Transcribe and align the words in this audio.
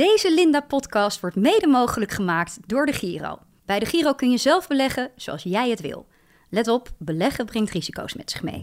Deze 0.00 0.34
Linda-podcast 0.34 1.20
wordt 1.20 1.36
mede 1.36 1.66
mogelijk 1.66 2.10
gemaakt 2.10 2.58
door 2.66 2.86
de 2.86 2.92
Giro. 2.92 3.38
Bij 3.66 3.78
de 3.78 3.86
Giro 3.86 4.12
kun 4.12 4.30
je 4.30 4.36
zelf 4.36 4.68
beleggen 4.68 5.10
zoals 5.16 5.42
jij 5.42 5.70
het 5.70 5.80
wil. 5.80 6.06
Let 6.48 6.68
op, 6.68 6.88
beleggen 6.98 7.44
brengt 7.44 7.70
risico's 7.70 8.14
met 8.14 8.30
zich 8.30 8.42
mee. 8.42 8.60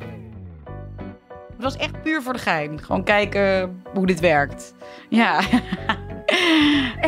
Het 1.53 1.63
was 1.63 1.75
echt 1.75 2.01
puur 2.01 2.21
voor 2.21 2.33
de 2.33 2.39
gein. 2.39 2.83
Gewoon 2.83 3.03
kijken 3.03 3.81
hoe 3.93 4.05
dit 4.05 4.19
werkt. 4.19 4.73
Ja. 5.09 5.41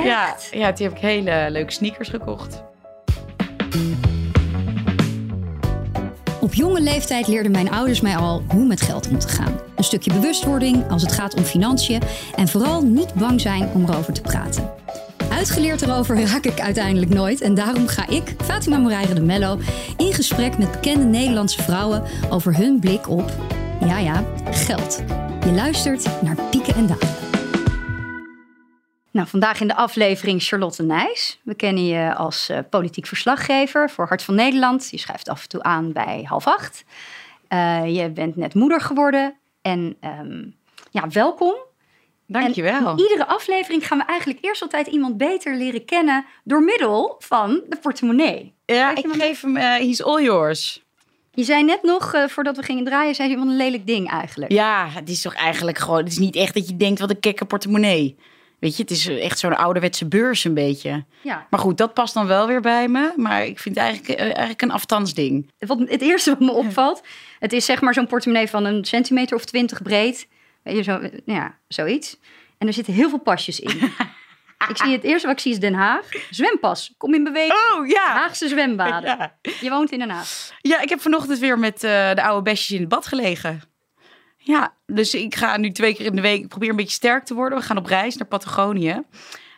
Ja, 0.03 0.35
ja, 0.51 0.73
toen 0.73 0.85
heb 0.85 0.95
ik 0.95 1.01
hele 1.01 1.47
leuke 1.49 1.71
sneakers 1.71 2.09
gekocht. 2.09 2.63
Op 6.49 6.55
jonge 6.55 6.81
leeftijd 6.81 7.27
leerden 7.27 7.51
mijn 7.51 7.71
ouders 7.71 8.01
mij 8.01 8.17
al 8.17 8.43
hoe 8.47 8.65
met 8.65 8.81
geld 8.81 9.09
om 9.09 9.19
te 9.19 9.27
gaan. 9.27 9.59
Een 9.75 9.83
stukje 9.83 10.13
bewustwording 10.13 10.89
als 10.89 11.01
het 11.01 11.11
gaat 11.11 11.33
om 11.35 11.43
financiën 11.43 12.01
en 12.35 12.47
vooral 12.47 12.83
niet 12.83 13.13
bang 13.13 13.41
zijn 13.41 13.69
om 13.73 13.85
erover 13.85 14.13
te 14.13 14.21
praten. 14.21 14.69
Uitgeleerd 15.31 15.81
erover 15.81 16.21
raak 16.21 16.45
ik 16.45 16.59
uiteindelijk 16.59 17.13
nooit 17.13 17.41
en 17.41 17.55
daarom 17.55 17.87
ga 17.87 18.07
ik, 18.07 18.35
Fatima 18.43 18.77
Moreira 18.77 19.13
de 19.13 19.21
Mello, 19.21 19.59
in 19.97 20.13
gesprek 20.13 20.57
met 20.57 20.71
bekende 20.71 21.05
Nederlandse 21.05 21.63
vrouwen 21.63 22.03
over 22.29 22.57
hun 22.57 22.79
blik 22.79 23.09
op, 23.09 23.31
ja 23.85 23.97
ja, 23.97 24.23
geld. 24.51 25.03
Je 25.45 25.51
luistert 25.51 26.21
naar 26.21 26.35
Pieken 26.49 26.75
en 26.75 26.87
Dalen. 26.87 27.18
Nou, 29.19 29.31
vandaag 29.31 29.61
in 29.61 29.67
de 29.67 29.75
aflevering 29.75 30.43
Charlotte 30.43 30.83
Nijs. 30.83 31.39
We 31.43 31.55
kennen 31.55 31.85
je 31.85 32.15
als 32.15 32.49
eh, 32.49 32.59
politiek 32.69 33.05
verslaggever 33.05 33.89
voor 33.89 34.07
Hart 34.07 34.23
van 34.23 34.35
Nederland. 34.35 34.87
Je 34.91 34.97
schrijft 34.97 35.29
af 35.29 35.41
en 35.41 35.49
toe 35.49 35.63
aan 35.63 35.91
bij 35.91 36.25
half 36.27 36.47
acht. 36.47 36.83
Eh, 37.47 37.95
je 37.95 38.09
bent 38.09 38.35
net 38.35 38.53
moeder 38.53 38.81
geworden. 38.81 39.35
En 39.61 39.97
ehm, 39.99 40.45
ja, 40.91 41.07
welkom. 41.09 41.55
Dankjewel. 42.27 42.87
En 42.87 42.97
in 42.97 42.99
iedere 42.99 43.27
aflevering 43.27 43.87
gaan 43.87 43.97
we 43.97 44.03
eigenlijk 44.03 44.45
eerst 44.45 44.61
altijd 44.61 44.87
iemand 44.87 45.17
beter 45.17 45.55
leren 45.55 45.85
kennen 45.85 46.25
door 46.43 46.63
middel 46.63 47.15
van 47.19 47.61
de 47.69 47.77
portemonnee. 47.81 48.53
Ja, 48.65 48.95
ik 48.95 49.05
geef 49.09 49.41
hem, 49.41 49.57
eh 49.57 49.63
he's 49.63 50.01
all 50.01 50.23
yours. 50.23 50.83
Je 51.31 51.43
zei 51.43 51.63
net 51.63 51.83
nog, 51.83 52.13
eh, 52.13 52.27
voordat 52.27 52.55
we 52.55 52.63
gingen 52.63 52.85
draaien, 52.85 53.15
zei 53.15 53.29
je 53.29 53.37
wat 53.37 53.47
een 53.47 53.55
lelijk 53.55 53.87
ding 53.87 54.09
eigenlijk. 54.09 54.51
Ja, 54.51 54.87
het 54.89 55.09
is 55.09 55.21
toch 55.21 55.33
eigenlijk 55.33 55.77
gewoon... 55.77 55.99
Het 55.99 56.11
is 56.11 56.17
niet 56.17 56.35
echt 56.35 56.53
dat 56.53 56.67
je 56.67 56.77
denkt, 56.77 56.99
wat 56.99 57.09
een 57.09 57.19
kekke 57.19 57.45
portemonnee. 57.45 58.17
Weet 58.59 58.75
je, 58.75 58.81
het 58.81 58.91
is 58.91 59.07
echt 59.07 59.39
zo'n 59.39 59.57
ouderwetse 59.57 60.07
beurs 60.07 60.43
een 60.43 60.53
beetje. 60.53 61.05
Ja. 61.21 61.47
Maar 61.49 61.59
goed, 61.59 61.77
dat 61.77 61.93
past 61.93 62.13
dan 62.13 62.27
wel 62.27 62.47
weer 62.47 62.61
bij 62.61 62.87
me. 62.87 63.13
Maar 63.15 63.45
ik 63.45 63.59
vind 63.59 63.75
het 63.75 63.83
eigenlijk, 63.83 64.19
eh, 64.19 64.25
eigenlijk 64.25 64.61
een 64.61 64.71
afstandsding. 64.71 65.51
Wat, 65.57 65.79
het 65.79 66.01
eerste 66.01 66.29
wat 66.29 66.39
me 66.39 66.51
opvalt, 66.51 67.03
het 67.39 67.53
is 67.53 67.65
zeg 67.65 67.81
maar 67.81 67.93
zo'n 67.93 68.07
portemonnee 68.07 68.47
van 68.47 68.65
een 68.65 68.85
centimeter 68.85 69.35
of 69.35 69.45
twintig 69.45 69.81
breed. 69.81 70.27
Weet 70.63 70.75
je, 70.75 70.83
zo, 70.83 70.99
nou 70.99 71.21
ja, 71.25 71.57
zoiets. 71.67 72.17
En 72.57 72.67
er 72.67 72.73
zitten 72.73 72.93
heel 72.93 73.09
veel 73.09 73.19
pasjes 73.19 73.59
in. 73.59 73.77
ik 74.69 74.77
zie 74.77 74.91
het 74.91 75.03
eerste 75.03 75.27
wat 75.27 75.35
ik 75.35 75.41
zie 75.41 75.51
is 75.51 75.59
Den 75.59 75.73
Haag. 75.73 76.05
Zwempas, 76.29 76.93
kom 76.97 77.13
in 77.13 77.23
beweging. 77.23 77.59
Oh, 77.73 77.87
ja! 77.87 78.11
Haagse 78.11 78.47
zwembaden. 78.47 79.17
Ja. 79.17 79.37
Je 79.61 79.69
woont 79.69 79.91
in 79.91 79.99
Den 79.99 80.09
Haag. 80.09 80.51
Ja, 80.61 80.81
ik 80.81 80.89
heb 80.89 81.01
vanochtend 81.01 81.39
weer 81.39 81.59
met 81.59 81.83
eh, 81.83 82.13
de 82.13 82.23
oude 82.23 82.41
besjes 82.41 82.71
in 82.71 82.79
het 82.79 82.89
bad 82.89 83.07
gelegen. 83.07 83.68
Ja, 84.49 84.73
dus 84.85 85.13
ik 85.13 85.35
ga 85.35 85.57
nu 85.57 85.71
twee 85.71 85.95
keer 85.95 86.05
in 86.05 86.15
de 86.15 86.21
week... 86.21 86.41
Ik 86.41 86.47
probeer 86.47 86.69
een 86.69 86.75
beetje 86.75 86.91
sterk 86.91 87.25
te 87.25 87.33
worden. 87.33 87.57
We 87.57 87.63
gaan 87.63 87.77
op 87.77 87.85
reis 87.85 88.17
naar 88.17 88.27
Patagonië. 88.27 88.89
En 88.89 89.05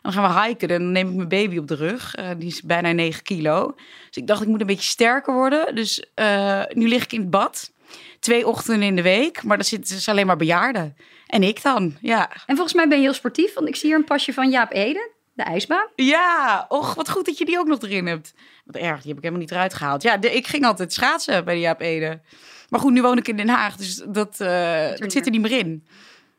dan 0.02 0.11
gaan 0.14 0.34
we 0.36 0.42
hiken. 0.47 0.70
En 0.70 0.78
dan 0.81 0.92
neem 0.92 1.09
ik 1.09 1.16
mijn 1.16 1.28
baby 1.28 1.58
op 1.58 1.67
de 1.67 1.75
rug. 1.75 2.16
Eh, 2.16 2.30
die 2.38 2.47
is 2.47 2.61
bijna 2.61 2.92
9 2.92 3.23
kilo. 3.23 3.73
Dus 4.08 4.17
ik 4.17 4.28
dacht, 4.28 4.42
ik 4.42 4.47
moet 4.47 4.62
een 4.62 4.67
beetje 4.67 4.89
sterker 4.89 5.34
worden. 5.34 5.75
Dus 5.75 6.06
eh, 6.14 6.62
nu 6.69 6.88
lig 6.88 7.03
ik 7.03 7.12
in 7.12 7.19
het 7.19 7.30
bad. 7.30 7.72
Twee 8.19 8.47
ochtenden 8.47 8.88
in 8.88 8.95
de 8.95 9.02
week. 9.02 9.44
Maar 9.44 9.58
dat 9.58 9.66
zitten 9.66 9.95
dus 9.95 10.09
alleen 10.09 10.25
maar 10.25 10.38
bejaarden. 10.38 10.95
En 11.28 11.44
ik 11.44 11.62
dan, 11.62 11.97
ja. 12.02 12.30
En 12.45 12.56
volgens 12.56 12.73
mij 12.73 12.88
ben 12.88 12.97
je 12.97 13.03
heel 13.03 13.14
sportief, 13.14 13.53
want 13.53 13.67
ik 13.67 13.75
zie 13.75 13.89
hier 13.89 13.97
een 13.97 14.06
pasje 14.06 14.34
van 14.34 14.50
Jaap 14.50 14.72
Ede, 14.72 15.12
de 15.34 15.44
ijsbaan. 15.44 15.88
Ja, 15.95 16.66
och, 16.69 16.94
wat 16.94 17.09
goed 17.09 17.25
dat 17.25 17.38
je 17.38 17.45
die 17.45 17.59
ook 17.59 17.67
nog 17.67 17.81
erin 17.81 18.06
hebt. 18.08 18.34
Wat 18.66 18.75
erg, 18.75 18.97
die 19.02 19.08
heb 19.08 19.17
ik 19.17 19.23
helemaal 19.23 19.39
niet 19.42 19.52
eruit 19.52 19.73
gehaald. 19.73 20.02
Ja, 20.03 20.17
de- 20.17 20.36
ik 20.36 20.47
ging 20.47 20.66
altijd 20.66 20.94
schaatsen 20.94 21.45
bij 21.45 21.53
de 21.53 21.59
Jaap 21.59 21.81
Ede. 21.81 22.19
Maar 22.71 22.79
goed, 22.79 22.91
nu 22.91 23.01
woon 23.01 23.17
ik 23.17 23.27
in 23.27 23.37
Den 23.37 23.49
Haag, 23.49 23.75
dus 23.75 24.03
dat, 24.07 24.39
eh, 24.39 24.89
dat 24.95 25.11
zit 25.11 25.25
er 25.25 25.31
niet 25.31 25.41
meer 25.41 25.57
in. 25.57 25.85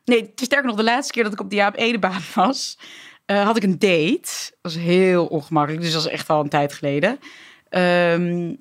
Nee, 0.05 0.31
sterker 0.35 0.67
nog, 0.67 0.75
de 0.75 0.83
laatste 0.83 1.13
keer 1.13 1.23
dat 1.23 1.33
ik 1.33 1.39
op 1.39 1.49
de 1.49 1.55
Jaap 1.55 1.77
Edebaan 1.77 2.21
was, 2.35 2.77
eh, 3.25 3.45
had 3.45 3.57
ik 3.57 3.63
een 3.63 3.79
date. 3.79 4.21
Dat 4.21 4.57
was 4.61 4.75
heel 4.75 5.25
ongemakkelijk, 5.25 5.83
dus 5.83 5.93
dat 5.93 6.05
is 6.05 6.11
echt 6.11 6.29
al 6.29 6.39
een 6.39 6.49
tijd 6.49 6.73
geleden. 6.73 7.19
Ehm, 7.69 8.55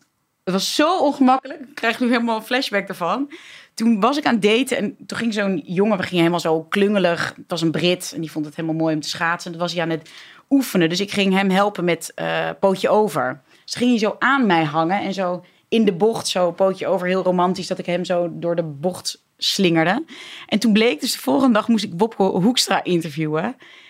het 0.44 0.54
was 0.54 0.74
zo 0.74 0.98
ongemakkelijk. 0.98 1.60
Ik 1.60 1.74
krijg 1.74 2.00
nu 2.00 2.08
helemaal 2.08 2.36
een 2.36 2.42
flashback 2.42 2.88
ervan. 2.88 3.32
Toen 3.74 4.00
was 4.00 4.16
ik 4.18 4.26
aan 4.26 4.34
het 4.34 4.42
daten 4.42 4.76
en 4.76 4.96
toen 5.06 5.18
ging 5.18 5.34
zo'n 5.34 5.62
jongen, 5.64 5.96
we 5.96 6.02
gingen 6.02 6.18
helemaal 6.18 6.40
zo 6.40 6.62
klungelig. 6.62 7.34
Het 7.36 7.50
was 7.50 7.62
een 7.62 7.70
Brit 7.70 8.12
en 8.14 8.20
die 8.20 8.30
vond 8.30 8.44
het 8.44 8.56
helemaal 8.56 8.76
mooi 8.76 8.94
om 8.94 9.00
te 9.00 9.08
schaatsen. 9.08 9.52
En 9.52 9.58
toen 9.58 9.66
was 9.66 9.72
hij 9.72 9.82
aan 9.82 9.90
het 9.90 10.10
oefenen, 10.50 10.88
dus 10.88 11.00
ik 11.00 11.10
ging 11.10 11.32
hem 11.32 11.50
helpen 11.50 11.84
met 11.84 12.12
eh, 12.14 12.50
pootje 12.60 12.88
over. 12.88 13.42
Dus 13.64 13.74
ging 13.74 13.90
hij 13.90 13.98
zo 13.98 14.16
aan 14.18 14.46
mij 14.46 14.64
hangen 14.64 15.00
en 15.00 15.14
zo 15.14 15.44
in 15.72 15.84
de 15.84 15.92
bocht, 15.92 16.28
zo 16.28 16.52
pootje 16.52 16.86
over, 16.86 17.06
heel 17.06 17.22
romantisch, 17.22 17.66
dat 17.66 17.78
ik 17.78 17.86
hem 17.86 18.04
zo 18.04 18.28
door 18.32 18.56
de 18.56 18.62
bocht 18.62 19.24
slingerde. 19.36 20.04
En 20.46 20.58
toen 20.58 20.72
bleek, 20.72 21.00
dus 21.00 21.12
de 21.12 21.18
volgende 21.18 21.54
dag 21.54 21.68
moest 21.68 21.84
ik 21.84 21.92
Wopke 21.96 22.22
Hoekstra 22.22 22.84
interviewen. 22.84 23.44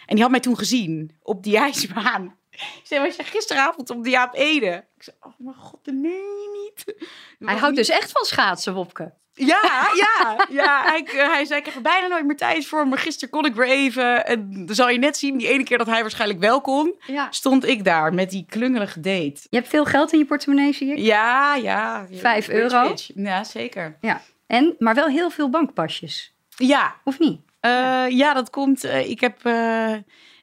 En 0.07 0.15
die 0.15 0.21
had 0.21 0.31
mij 0.31 0.41
toen 0.41 0.59
gezien 0.59 1.11
op 1.23 1.43
die 1.43 1.57
ijsbaan. 1.57 2.37
Zei, 2.83 3.01
was 3.01 3.17
je 3.17 3.23
gisteravond 3.23 3.91
op 3.91 4.05
de 4.05 4.11
Jaap 4.11 4.35
Ede? 4.35 4.85
Ik 4.97 5.03
zei, 5.03 5.17
oh 5.21 5.33
mijn 5.39 5.57
god, 5.57 5.81
je 5.83 5.93
niet. 5.93 7.07
Hij 7.45 7.57
houdt 7.57 7.77
dus 7.77 7.89
echt 7.89 8.11
van 8.13 8.25
schaatsen, 8.25 8.75
Wopke. 8.75 9.13
Ja, 9.35 9.61
ja, 10.05 10.37
ja. 10.51 10.83
Hij, 10.85 11.03
hij 11.13 11.45
zei, 11.45 11.61
ik 11.61 11.67
heb 11.67 11.75
er 11.75 11.83
bijna 11.83 12.07
nooit 12.07 12.27
meer 12.27 12.37
tijd 12.37 12.67
voor, 12.67 12.89
maar 12.89 12.99
gisteren 12.99 13.31
kon 13.31 13.45
ik 13.45 13.55
weer 13.55 13.69
even. 13.69 14.27
En 14.27 14.67
dan 14.67 14.75
zal 14.75 14.89
je 14.89 14.99
net 14.99 15.17
zien, 15.17 15.37
die 15.39 15.49
ene 15.49 15.63
keer 15.63 15.79
dat 15.79 15.87
hij 15.87 16.01
waarschijnlijk 16.01 16.41
wel 16.41 16.61
kon, 16.61 16.95
Ja. 17.07 17.27
stond 17.31 17.67
ik 17.67 17.85
daar 17.85 18.15
met 18.15 18.31
die 18.31 18.45
klungelige 18.49 19.01
date. 19.01 19.41
Je 19.51 19.57
hebt 19.57 19.69
veel 19.69 19.85
geld 19.85 20.13
in 20.13 20.19
je 20.19 20.25
portemonnee, 20.25 20.73
zie 20.73 20.93
ik. 20.93 20.99
Ja, 20.99 21.55
ja. 21.55 22.07
Vijf 22.13 22.49
euro? 22.49 22.89
bitch. 22.89 23.11
Ja, 23.15 23.45
zeker. 23.45 23.97
Ja. 24.01 24.21
En, 24.47 24.75
maar 24.79 24.95
wel 24.95 25.07
heel 25.07 25.31
veel 25.31 25.51
bankpasjes. 25.51 26.35
Ja, 26.57 26.95
Of 27.05 27.19
niet? 27.19 27.41
eh, 27.61 28.05
ja 28.09 28.35
dat 28.35 28.51
komt. 28.51 28.85
eh, 28.85 29.11
ik 29.11 29.21
heb... 29.21 29.45
eh, 29.45 29.95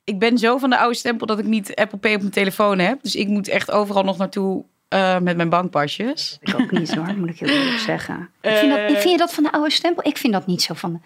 ik 0.04 0.20
ben 0.20 0.38
zo 0.38 0.58
van 0.58 0.70
de 0.70 0.78
oude 0.78 0.96
stempel 0.96 1.28
dat 1.28 1.40
ik 1.40 1.46
niet 1.46 1.76
Apple 1.76 1.98
Pay 1.98 2.14
op 2.14 2.20
mijn 2.20 2.31
telefoon 2.34 2.80
heb. 2.80 3.02
Dus 3.04 3.16
ik 3.16 3.28
moet 3.28 3.48
echt 3.48 3.72
overal 3.72 4.04
nog 4.04 4.18
naartoe 4.18 4.66
eh, 4.89 5.19
met 5.19 5.35
mijn 5.38 5.50
bankpasjes. 5.50 6.38
Ik 6.41 6.53
ook 6.61 6.72
niet 6.72 6.95
hoor, 6.95 7.17
moet 7.17 7.29
ik 7.29 7.39
heel 7.39 7.50
eerlijk 7.50 7.79
zeggen. 7.79 8.29
Ik 8.41 8.51
vind, 8.55 8.69
dat, 8.72 8.79
Eh. 8.79 8.85
vind 8.88 9.03
je 9.11 9.17
dat 9.17 9.33
van 9.33 9.44
de 9.44 9.51
oude 9.51 9.72
stempel? 9.72 10.07
Ik 10.07 10.17
vind 10.17 10.33
dat 10.33 10.45
niet 10.45 10.61
zo 10.61 10.73
van 10.73 10.94
de... 10.94 11.00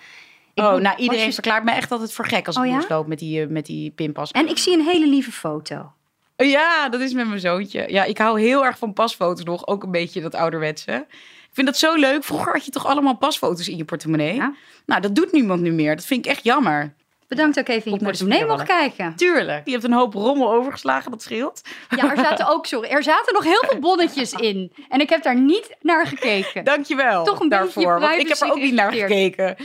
Ik 0.53 0.63
oh, 0.63 0.69
nou 0.69 0.81
iedereen 0.81 1.07
pasjes- 1.09 1.33
verklaart 1.33 1.63
me 1.63 1.71
echt 1.71 1.91
altijd 1.91 2.13
voor 2.13 2.25
gek 2.25 2.47
als 2.47 2.55
ik 2.55 2.61
Oh 2.61 2.67
ja? 2.67 2.81
loop 2.87 3.07
met 3.07 3.19
die, 3.19 3.41
eh, 3.41 3.47
met 3.47 3.65
die 3.65 3.91
pinpas. 3.91 4.31
En 4.31 4.49
ik 4.49 4.57
zie 4.57 4.73
een 4.73 4.85
hele 4.85 5.07
lieve 5.07 5.31
foto. 5.31 5.91
Ja, 6.35 6.89
dat 6.89 6.99
is 7.01 7.13
met 7.13 7.27
mijn 7.27 7.39
zoontje. 7.39 7.85
Ja, 7.87 8.03
ik 8.03 8.17
hou 8.17 8.41
heel 8.41 8.65
erg 8.65 8.77
van 8.77 8.93
pasfoto's 8.93 9.43
nog. 9.45 9.67
Ook 9.67 9.83
een 9.83 9.91
beetje 9.91 10.21
dat 10.21 10.35
ouderwetse. 10.35 11.05
Ik 11.09 11.49
vind 11.59 11.67
dat 11.67 11.77
zo 11.77 11.95
leuk. 11.95 12.23
Vroeger 12.23 12.53
had 12.53 12.65
je 12.65 12.71
toch 12.71 12.85
allemaal 12.85 13.15
pasfoto's 13.17 13.67
in 13.67 13.77
je 13.77 13.85
portemonnee? 13.85 14.35
Ja. 14.35 14.53
Nou, 14.85 15.01
dat 15.01 15.15
doet 15.15 15.31
niemand 15.31 15.61
nu 15.61 15.71
meer. 15.71 15.95
Dat 15.95 16.05
vind 16.05 16.25
ik 16.25 16.31
echt 16.31 16.43
jammer. 16.43 16.93
Bedankt 17.35 17.57
ik 17.57 17.69
even 17.69 17.91
in 17.91 17.97
je 17.97 18.03
portemonnee 18.03 18.45
mocht 18.45 18.63
kijken. 18.63 19.15
Tuurlijk. 19.15 19.65
Je 19.65 19.71
hebt 19.71 19.83
een 19.83 19.93
hoop 19.93 20.13
rommel 20.13 20.53
overgeslagen, 20.53 21.11
dat 21.11 21.21
scheelt. 21.21 21.61
Ja, 21.89 22.11
er 22.11 22.17
zaten 22.17 22.47
ook, 22.47 22.65
sorry, 22.65 22.89
er 22.89 23.03
zaten 23.03 23.33
nog 23.33 23.43
heel 23.43 23.63
veel 23.67 23.79
bonnetjes 23.79 24.31
in. 24.51 24.73
En 24.89 24.99
ik 24.99 25.09
heb 25.09 25.23
daar 25.23 25.39
niet 25.39 25.75
naar 25.81 26.07
gekeken. 26.07 26.63
Dankjewel 26.63 27.23
Toch 27.23 27.39
een 27.39 27.49
beetje 27.49 27.63
daarvoor. 27.63 27.99
Want 27.99 28.19
ik 28.19 28.27
heb 28.27 28.37
er 28.37 28.51
ook 28.51 28.61
niet 28.61 28.73
naar 28.73 28.91
gekeken. 28.91 29.55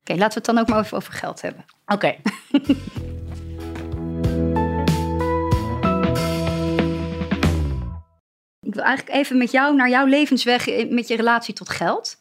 Oké, 0.00 0.14
laten 0.14 0.28
we 0.28 0.34
het 0.34 0.44
dan 0.44 0.58
ook 0.58 0.68
maar 0.68 0.80
even 0.80 0.96
over 0.96 1.12
geld 1.12 1.40
hebben. 1.40 1.64
Oké. 1.86 2.16
Ik 8.66 8.74
wil 8.76 8.84
eigenlijk 8.84 9.16
even 9.16 9.38
met 9.38 9.50
jou 9.50 9.74
naar 9.74 9.88
jouw 9.88 10.06
levensweg 10.06 10.68
eh, 10.68 10.90
met 10.90 11.08
je 11.08 11.16
relatie 11.16 11.54
tot 11.54 11.68
geld. 11.68 12.16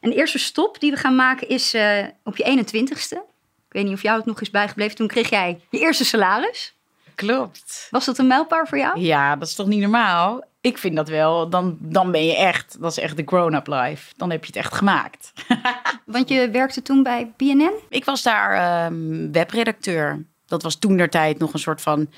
En 0.00 0.10
de 0.10 0.16
eerste 0.16 0.38
stop 0.38 0.80
die 0.80 0.90
we 0.90 0.96
gaan 0.96 1.14
maken 1.14 1.48
is 1.48 1.74
eh, 1.74 2.04
op 2.24 2.36
je 2.36 2.64
21ste. 2.64 3.29
Ik 3.70 3.76
weet 3.76 3.84
niet 3.84 3.94
of 3.94 4.02
jou 4.02 4.16
het 4.16 4.26
nog 4.26 4.40
is 4.40 4.50
bijgebleven. 4.50 4.96
Toen 4.96 5.06
kreeg 5.06 5.30
jij 5.30 5.60
je 5.70 5.78
eerste 5.78 6.04
salaris. 6.04 6.74
Klopt. 7.14 7.86
Was 7.90 8.04
dat 8.04 8.18
een 8.18 8.26
mijlpaal 8.26 8.66
voor 8.66 8.78
jou? 8.78 9.00
Ja, 9.00 9.36
dat 9.36 9.48
is 9.48 9.54
toch 9.54 9.66
niet 9.66 9.80
normaal? 9.80 10.44
Ik 10.60 10.78
vind 10.78 10.96
dat 10.96 11.08
wel. 11.08 11.48
Dan, 11.48 11.76
dan 11.80 12.10
ben 12.10 12.26
je 12.26 12.36
echt, 12.36 12.80
dat 12.80 12.90
is 12.90 12.98
echt 12.98 13.16
de 13.16 13.22
grown-up 13.26 13.66
life. 13.66 14.12
Dan 14.16 14.30
heb 14.30 14.40
je 14.40 14.46
het 14.46 14.56
echt 14.56 14.74
gemaakt. 14.74 15.32
Want 16.04 16.28
je 16.28 16.50
werkte 16.50 16.82
toen 16.82 17.02
bij 17.02 17.32
BNN. 17.36 17.72
Ik 17.88 18.04
was 18.04 18.22
daar 18.22 18.52
ehm, 18.52 19.30
webredacteur. 19.32 20.24
Dat 20.46 20.62
was 20.62 20.78
toen 20.78 20.96
der 20.96 21.10
tijd 21.10 21.38
nog 21.38 21.52
een 21.52 21.58
soort 21.58 21.80
van. 21.80 22.08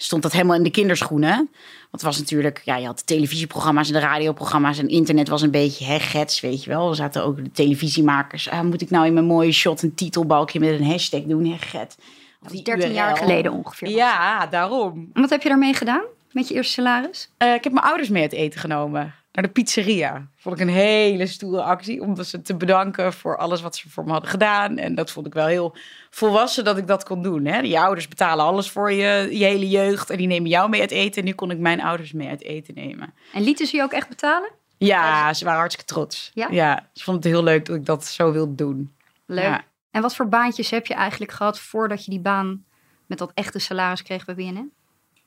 Stond 0.00 0.22
dat 0.22 0.32
helemaal 0.32 0.56
in 0.56 0.62
de 0.62 0.70
kinderschoenen. 0.70 1.36
Want 1.36 1.90
het 1.90 2.02
was 2.02 2.18
natuurlijk, 2.18 2.62
ja, 2.64 2.76
je 2.76 2.86
had 2.86 2.98
de 2.98 3.04
televisieprogramma's 3.04 3.88
en 3.88 3.92
de 3.92 4.00
radioprogramma's 4.00 4.78
en 4.78 4.88
internet 4.88 5.28
was 5.28 5.42
een 5.42 5.50
beetje 5.50 5.84
hè, 5.84 5.98
gets, 5.98 6.40
weet 6.40 6.64
je 6.64 6.70
wel. 6.70 6.88
Er 6.88 6.96
zaten 6.96 7.24
ook 7.24 7.36
de 7.36 7.50
televisiemakers. 7.50 8.48
Ah, 8.48 8.60
moet 8.60 8.80
ik 8.80 8.90
nou 8.90 9.06
in 9.06 9.12
mijn 9.12 9.26
mooie 9.26 9.52
shot 9.52 9.82
een 9.82 9.94
titelbalkje 9.94 10.60
met 10.60 10.68
een 10.68 10.86
hashtag 10.86 11.22
doen, 11.22 11.44
hè, 11.44 11.56
get. 11.58 11.96
Of 12.44 12.50
die 12.50 12.62
13 12.62 12.92
jaar 12.92 13.16
geleden 13.16 13.52
ongeveer. 13.52 13.88
Ja, 13.88 14.46
daarom. 14.46 15.10
En 15.12 15.20
wat 15.20 15.30
heb 15.30 15.42
je 15.42 15.48
daarmee 15.48 15.74
gedaan? 15.74 16.04
Met 16.32 16.48
je 16.48 16.54
eerste 16.54 16.72
salaris? 16.72 17.30
Eh, 17.36 17.54
ik 17.54 17.64
heb 17.64 17.72
mijn 17.72 17.86
ouders 17.86 18.08
mee 18.08 18.22
uit 18.22 18.32
eten 18.32 18.60
genomen. 18.60 19.14
Naar 19.38 19.46
de 19.46 19.62
pizzeria. 19.62 20.28
Vond 20.36 20.60
ik 20.60 20.66
een 20.66 20.74
hele 20.74 21.26
stoere 21.26 21.62
actie 21.62 22.02
om 22.02 22.22
ze 22.22 22.42
te 22.42 22.56
bedanken 22.56 23.12
voor 23.12 23.36
alles 23.36 23.60
wat 23.60 23.76
ze 23.76 23.90
voor 23.90 24.04
me 24.04 24.10
hadden 24.10 24.30
gedaan. 24.30 24.78
En 24.78 24.94
dat 24.94 25.10
vond 25.10 25.26
ik 25.26 25.34
wel 25.34 25.46
heel 25.46 25.76
volwassen 26.10 26.64
dat 26.64 26.78
ik 26.78 26.86
dat 26.86 27.04
kon 27.04 27.22
doen. 27.22 27.44
Hè? 27.44 27.58
Je 27.58 27.80
ouders 27.80 28.08
betalen 28.08 28.44
alles 28.44 28.70
voor 28.70 28.92
je, 28.92 29.38
je 29.38 29.44
hele 29.44 29.68
jeugd 29.68 30.10
en 30.10 30.16
die 30.16 30.26
nemen 30.26 30.50
jou 30.50 30.68
mee 30.68 30.80
uit 30.80 30.90
eten. 30.90 31.22
En 31.22 31.28
nu 31.28 31.34
kon 31.34 31.50
ik 31.50 31.58
mijn 31.58 31.82
ouders 31.82 32.12
mee 32.12 32.28
uit 32.28 32.42
eten 32.42 32.74
nemen. 32.74 33.14
En 33.32 33.42
lieten 33.42 33.66
ze 33.66 33.76
je 33.76 33.82
ook 33.82 33.92
echt 33.92 34.08
betalen? 34.08 34.50
Ja, 34.76 35.34
ze 35.34 35.44
waren 35.44 35.58
hartstikke 35.58 35.92
trots. 35.92 36.30
Ja? 36.34 36.48
Ja, 36.50 36.88
ze 36.92 37.04
vonden 37.04 37.22
het 37.22 37.32
heel 37.32 37.42
leuk 37.42 37.64
dat 37.64 37.76
ik 37.76 37.86
dat 37.86 38.06
zo 38.06 38.32
wilde 38.32 38.54
doen. 38.54 38.94
Leuk. 39.26 39.44
Ja. 39.44 39.64
En 39.90 40.02
wat 40.02 40.14
voor 40.14 40.28
baantjes 40.28 40.70
heb 40.70 40.86
je 40.86 40.94
eigenlijk 40.94 41.32
gehad 41.32 41.58
voordat 41.58 42.04
je 42.04 42.10
die 42.10 42.20
baan 42.20 42.64
met 43.06 43.18
dat 43.18 43.30
echte 43.34 43.58
salaris 43.58 44.02
kreeg 44.02 44.24
bij 44.24 44.34
BNN? 44.34 44.72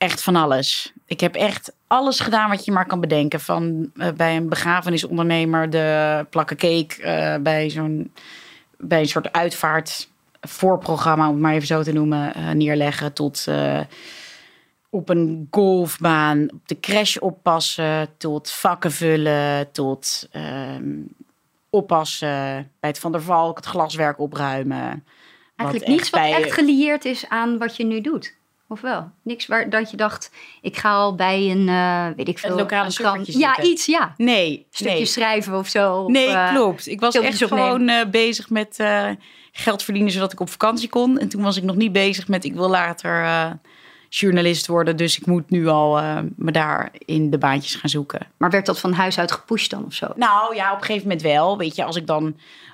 Echt 0.02 0.22
van 0.24 0.36
alles. 0.36 0.94
Ik 1.06 1.20
heb 1.20 1.36
echt 1.36 1.74
alles 1.88 2.20
gedaan 2.20 2.50
wat 2.50 2.66
je 2.66 2.72
maar 2.72 2.86
kan 2.86 3.00
bedenken. 3.00 3.40
Van 3.40 3.92
eh, 3.96 4.12
bij 4.12 4.36
een 4.36 4.50
begrafenisondernemer 4.50 5.70
de 5.70 6.26
plakken 6.30 6.58
cake. 6.58 7.02
eh, 7.02 7.42
bij, 7.42 7.70
zo'n, 7.70 8.14
bij 8.78 9.00
een 9.00 9.08
soort 9.08 9.32
uitvaart 9.32 10.10
voorprogramma, 10.42 11.28
om 11.28 11.34
het 11.34 11.42
maar 11.42 11.54
even 11.54 11.68
zo 11.68 11.84
te 11.84 11.92
noemen, 11.94 12.34
eh, 12.34 12.50
neerleggen. 12.50 13.14
Tot 13.14 13.48
op 14.90 15.10
een 15.10 15.48
golfbaan, 15.52 16.52
op 16.54 16.68
de 16.68 16.80
crash 16.80 17.18
oppassen. 17.18 18.10
Tot 18.18 18.52
vakken 18.52 18.92
vullen. 18.92 19.72
Tot 19.72 20.28
ehm, 20.32 21.00
oppassen 21.70 22.72
bij 22.80 22.90
het 22.90 23.00
Van 23.00 23.12
der 23.12 23.22
Valk, 23.22 23.58
het 23.58 23.66
glaswerk 23.66 24.20
opruimen. 24.20 25.06
Eigenlijk 25.56 25.88
Wat 25.90 25.98
niets 25.98 26.10
wat 26.10 26.22
echt 26.22 26.54
gelieerd 26.54 27.06
is 27.06 27.30
aan 27.30 27.58
wat 27.58 27.76
je 27.76 27.86
nu 27.86 28.02
doet. 28.02 28.40
Of 28.72 28.82
wel? 28.82 29.12
Niks 29.24 29.46
waar 29.48 29.70
dat 29.70 29.92
je 29.92 29.98
dacht, 29.98 30.32
ik 30.62 30.78
ga 30.78 30.94
al 30.94 31.16
bij 31.16 31.52
een, 31.52 31.68
eh, 31.70 32.08
weet 32.16 32.28
ik 32.28 32.40
veel, 32.40 32.56
lokale 32.56 32.86
een 32.86 32.94
krant- 32.94 33.26
suffertje 33.26 33.40
Ja, 33.40 33.70
iets, 33.72 33.86
ja. 33.86 34.14
Nee, 34.18 34.66
Stukje 34.70 34.94
nee. 34.94 35.06
schrijven 35.06 35.58
of 35.58 35.68
zo. 35.68 35.94
of, 36.02 36.12
Nee, 36.12 36.28
eh, 36.28 36.50
klopt. 36.54 36.88
Ik 36.88 37.00
was 37.00 37.16
echt 37.16 37.44
opnemen. 37.44 37.66
gewoon 37.66 37.88
eh, 37.90 38.06
bezig 38.10 38.50
met 38.50 38.84
geld 39.52 39.84
verdienen 39.84 40.12
zodat 40.12 40.32
ik 40.34 40.40
op 40.40 40.50
vakantie 40.50 40.90
kon. 40.90 41.18
En 41.20 41.30
toen 41.30 41.42
was 41.42 41.58
ik 41.58 41.64
nog 41.64 41.76
niet 41.76 41.92
bezig 41.92 42.28
met 42.28 42.46
ik 42.46 42.54
wil 42.54 42.70
later 42.70 43.26
journalist 44.10 44.68
worden. 44.68 44.98
Dus 44.98 45.18
ik 45.20 45.26
moet 45.26 45.50
nu 45.50 45.68
al 45.68 46.02
me 46.36 46.52
daar 46.52 46.92
in 47.06 47.30
de 47.30 47.38
baantjes 47.38 47.76
gaan 47.76 47.90
zoeken. 47.90 48.28
Maar 48.38 48.50
werd 48.50 48.66
dat 48.66 48.80
van 48.80 48.94
huis 48.94 49.20
uit 49.20 49.32
gepusht 49.32 49.70
dan 49.70 49.86
of 49.86 49.94
zo? 49.94 50.08
Nou 50.16 50.56
ja, 50.56 50.72
op 50.72 50.78
een 50.78 50.84
gegeven 50.86 51.08
moment 51.08 51.22
wel. 51.22 51.58
Weet 51.58 51.76
je, 51.76 51.84
als 51.84 51.96
ik 51.96 52.08
dan... 52.08 52.26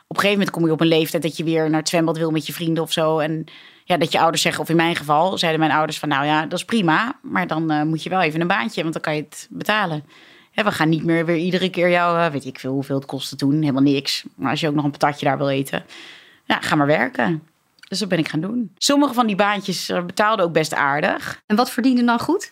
Op 0.09 0.15
een 0.15 0.21
gegeven 0.21 0.29
moment 0.39 0.49
kom 0.49 0.65
je 0.65 0.71
op 0.71 0.81
een 0.81 0.87
leeftijd 0.87 1.23
dat 1.23 1.37
je 1.37 1.43
weer 1.43 1.69
naar 1.69 1.79
het 1.79 1.89
zwembad 1.89 2.17
wil 2.17 2.31
met 2.31 2.47
je 2.47 2.53
vrienden 2.53 2.83
of 2.83 2.91
zo. 2.91 3.19
En 3.19 3.45
ja, 3.87 3.97
dat 3.97 4.11
je 4.11 4.19
ouders 4.19 4.41
zeggen, 4.41 4.61
of 4.61 4.69
in 4.69 4.75
mijn 4.75 4.95
geval 4.95 5.37
zeiden 5.37 5.59
mijn 5.59 5.71
ouders 5.71 5.99
van... 5.99 6.09
Nou 6.09 6.25
ja, 6.25 6.41
dat 6.45 6.59
is 6.59 6.65
prima, 6.65 7.19
maar 7.21 7.47
dan 7.47 7.71
eh, 7.71 7.83
moet 7.83 8.03
je 8.03 8.09
wel 8.09 8.21
even 8.21 8.41
een 8.41 8.47
baantje, 8.47 8.81
want 8.81 8.93
dan 8.93 9.01
kan 9.01 9.15
je 9.15 9.21
het 9.21 9.47
betalen. 9.49 10.03
Hè, 10.51 10.63
we 10.63 10.71
gaan 10.71 10.89
niet 10.89 11.03
meer 11.03 11.25
weer 11.25 11.37
iedere 11.37 11.69
keer 11.69 11.89
jou, 11.89 12.19
eh, 12.19 12.31
weet 12.31 12.45
ik 12.45 12.59
veel 12.59 12.71
hoeveel 12.73 12.95
het 12.95 13.05
kostte 13.05 13.35
toen, 13.35 13.59
helemaal 13.59 13.81
niks. 13.81 14.23
Maar 14.35 14.51
als 14.51 14.59
je 14.59 14.67
ook 14.67 14.75
nog 14.75 14.83
een 14.83 14.91
patatje 14.91 15.25
daar 15.25 15.37
wil 15.37 15.49
eten, 15.49 15.85
ja, 16.45 16.61
ga 16.61 16.75
maar 16.75 16.87
werken. 16.87 17.43
Dus 17.87 17.99
dat 17.99 18.09
ben 18.09 18.17
ik 18.17 18.27
gaan 18.27 18.41
doen. 18.41 18.71
Sommige 18.77 19.13
van 19.13 19.27
die 19.27 19.35
baantjes 19.35 19.89
eh, 19.89 20.05
betaalden 20.05 20.45
ook 20.45 20.53
best 20.53 20.73
aardig. 20.73 21.41
En 21.45 21.55
wat 21.55 21.71
verdiende 21.71 22.03
dan 22.03 22.19
goed? 22.19 22.51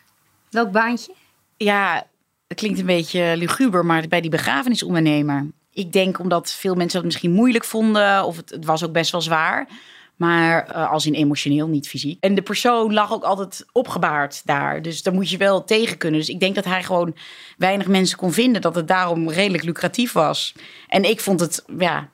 Welk 0.49 0.71
baantje? 0.71 1.13
Ja, 1.57 2.07
het 2.47 2.57
klinkt 2.57 2.79
een 2.79 2.85
beetje 2.85 3.37
luguber, 3.37 3.85
maar 3.85 4.07
bij 4.07 4.21
die 4.21 4.29
begrafenisondernemer. 4.29 5.47
Ik 5.71 5.91
denk 5.91 6.19
omdat 6.19 6.51
veel 6.51 6.75
mensen 6.75 6.95
dat 6.95 7.05
misschien 7.05 7.31
moeilijk 7.31 7.63
vonden, 7.63 8.25
of 8.25 8.37
het, 8.37 8.49
het 8.49 8.65
was 8.65 8.83
ook 8.83 8.91
best 8.91 9.11
wel 9.11 9.21
zwaar. 9.21 9.67
Maar 10.15 10.65
eh, 10.67 10.91
als 10.91 11.05
in 11.05 11.13
emotioneel, 11.13 11.67
niet 11.67 11.87
fysiek. 11.87 12.17
En 12.23 12.35
de 12.35 12.41
persoon 12.41 12.93
lag 12.93 13.13
ook 13.13 13.23
altijd 13.23 13.65
opgebaard 13.71 14.41
daar. 14.45 14.81
Dus 14.81 15.03
daar 15.03 15.13
moet 15.13 15.29
je 15.29 15.37
wel 15.37 15.63
tegen 15.63 15.97
kunnen. 15.97 16.19
Dus 16.19 16.29
ik 16.29 16.39
denk 16.39 16.55
dat 16.55 16.65
hij 16.65 16.83
gewoon 16.83 17.15
weinig 17.57 17.87
mensen 17.87 18.17
kon 18.17 18.31
vinden. 18.31 18.61
Dat 18.61 18.75
het 18.75 18.87
daarom 18.87 19.29
redelijk 19.29 19.63
lucratief 19.63 20.11
was. 20.13 20.55
En 20.87 21.03
ik 21.03 21.19
vond 21.19 21.39
het 21.39 21.63
ja, 21.77 22.09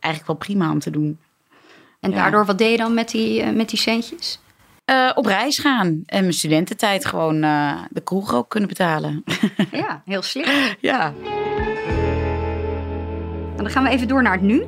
eigenlijk 0.00 0.26
wel 0.26 0.36
prima 0.36 0.70
om 0.70 0.78
te 0.78 0.90
doen. 0.90 1.18
En 2.00 2.10
Ja. 2.10 2.16
daardoor, 2.16 2.44
wat 2.46 2.58
deed 2.58 2.70
je 2.70 2.76
dan 2.76 2.94
met 2.94 3.10
die, 3.10 3.42
eh, 3.42 3.52
met 3.52 3.68
die 3.68 3.78
centjes? 3.78 4.40
Eh, 4.84 5.10
op 5.14 5.26
reis 5.26 5.58
gaan. 5.58 6.02
En 6.06 6.20
mijn 6.20 6.32
studententijd 6.32 7.04
gewoon 7.04 7.40
de 7.90 8.00
kroeg 8.04 8.34
ook 8.34 8.48
kunnen 8.48 8.68
betalen. 8.68 9.24
Ja, 9.72 10.02
heel 10.04 10.22
slim. 10.22 10.44
ja. 10.80 11.12
Nou, 13.46 13.56
dan 13.56 13.70
gaan 13.70 13.82
we 13.84 13.88
even 13.90 14.08
door 14.08 14.22
naar 14.22 14.32
het 14.32 14.42
nu. 14.42 14.64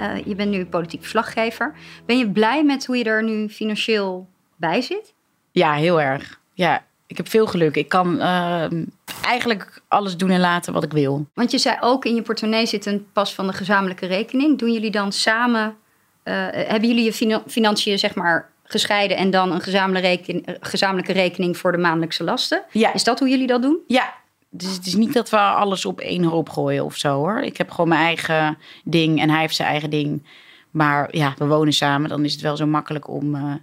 Eh, 0.00 0.26
je 0.26 0.34
bent 0.34 0.50
nu 0.50 0.66
politiek 0.66 1.00
verslaggever. 1.00 1.74
Ben 2.06 2.18
je 2.18 2.30
blij 2.30 2.64
met 2.64 2.86
hoe 2.86 2.96
je 2.96 3.04
er 3.04 3.22
nu 3.22 3.48
financieel 3.48 4.28
bij 4.56 4.80
zit? 4.80 5.14
Ja, 5.50 5.72
heel 5.74 6.00
erg. 6.00 6.40
Ja, 6.54 6.84
ik 7.06 7.16
heb 7.16 7.28
veel 7.28 7.46
geluk. 7.46 7.76
Ik 7.76 7.88
kan 7.88 8.20
ehm, 8.20 8.84
eigenlijk 9.24 9.82
alles 9.88 10.16
doen 10.16 10.30
en 10.30 10.40
laten 10.40 10.72
wat 10.72 10.82
ik 10.84 10.92
wil. 10.92 11.26
Want 11.34 11.50
je 11.50 11.58
zei 11.58 11.76
ook 11.80 12.04
in 12.04 12.14
je 12.14 12.22
portemonnee 12.22 12.66
zit 12.66 12.86
een 12.86 13.06
pas 13.12 13.34
van 13.34 13.46
de 13.46 13.52
gezamenlijke 13.52 14.06
rekening. 14.06 14.58
Doen 14.58 14.72
jullie 14.72 14.90
dan 14.90 15.12
samen, 15.12 15.76
eh, 16.22 16.34
hebben 16.50 16.88
jullie 16.88 17.04
je 17.04 17.12
fina- 17.12 17.42
financiën 17.46 17.98
zeg 17.98 18.14
maar 18.14 18.50
gescheiden 18.64 19.16
en 19.16 19.30
dan 19.30 19.52
een 19.52 19.60
gezamenlijke, 19.60 20.08
reken- 20.08 20.44
eh, 20.44 20.54
gezamenlijke 20.60 21.12
rekening 21.12 21.56
voor 21.56 21.72
de 21.72 21.78
maandelijkse 21.78 22.24
lasten? 22.24 22.62
Ja. 22.70 22.92
Is 22.94 23.04
dat 23.04 23.18
hoe 23.18 23.28
jullie 23.28 23.46
dat 23.46 23.62
doen? 23.62 23.78
Ja, 23.86 24.14
dus 24.54 24.74
het 24.74 24.86
is 24.86 24.94
niet 24.94 25.12
dat 25.12 25.30
we 25.30 25.36
alles 25.36 25.84
op 25.84 26.00
één 26.00 26.24
hoop 26.24 26.48
gooien 26.48 26.84
of 26.84 26.96
zo 26.96 27.14
hoor. 27.14 27.40
Ik 27.40 27.56
heb 27.56 27.70
gewoon 27.70 27.88
mijn 27.88 28.00
eigen 28.00 28.58
ding 28.84 29.20
en 29.20 29.30
hij 29.30 29.40
heeft 29.40 29.56
zijn 29.56 29.68
eigen 29.68 29.90
ding. 29.90 30.26
Maar 30.70 31.16
ja, 31.16 31.34
we 31.38 31.46
wonen 31.46 31.72
samen, 31.72 32.08
dan 32.08 32.24
is 32.24 32.32
het 32.32 32.40
wel 32.40 32.56
zo 32.56 32.66
makkelijk 32.66 33.08
om. 33.08 33.34
eh, 33.34 33.54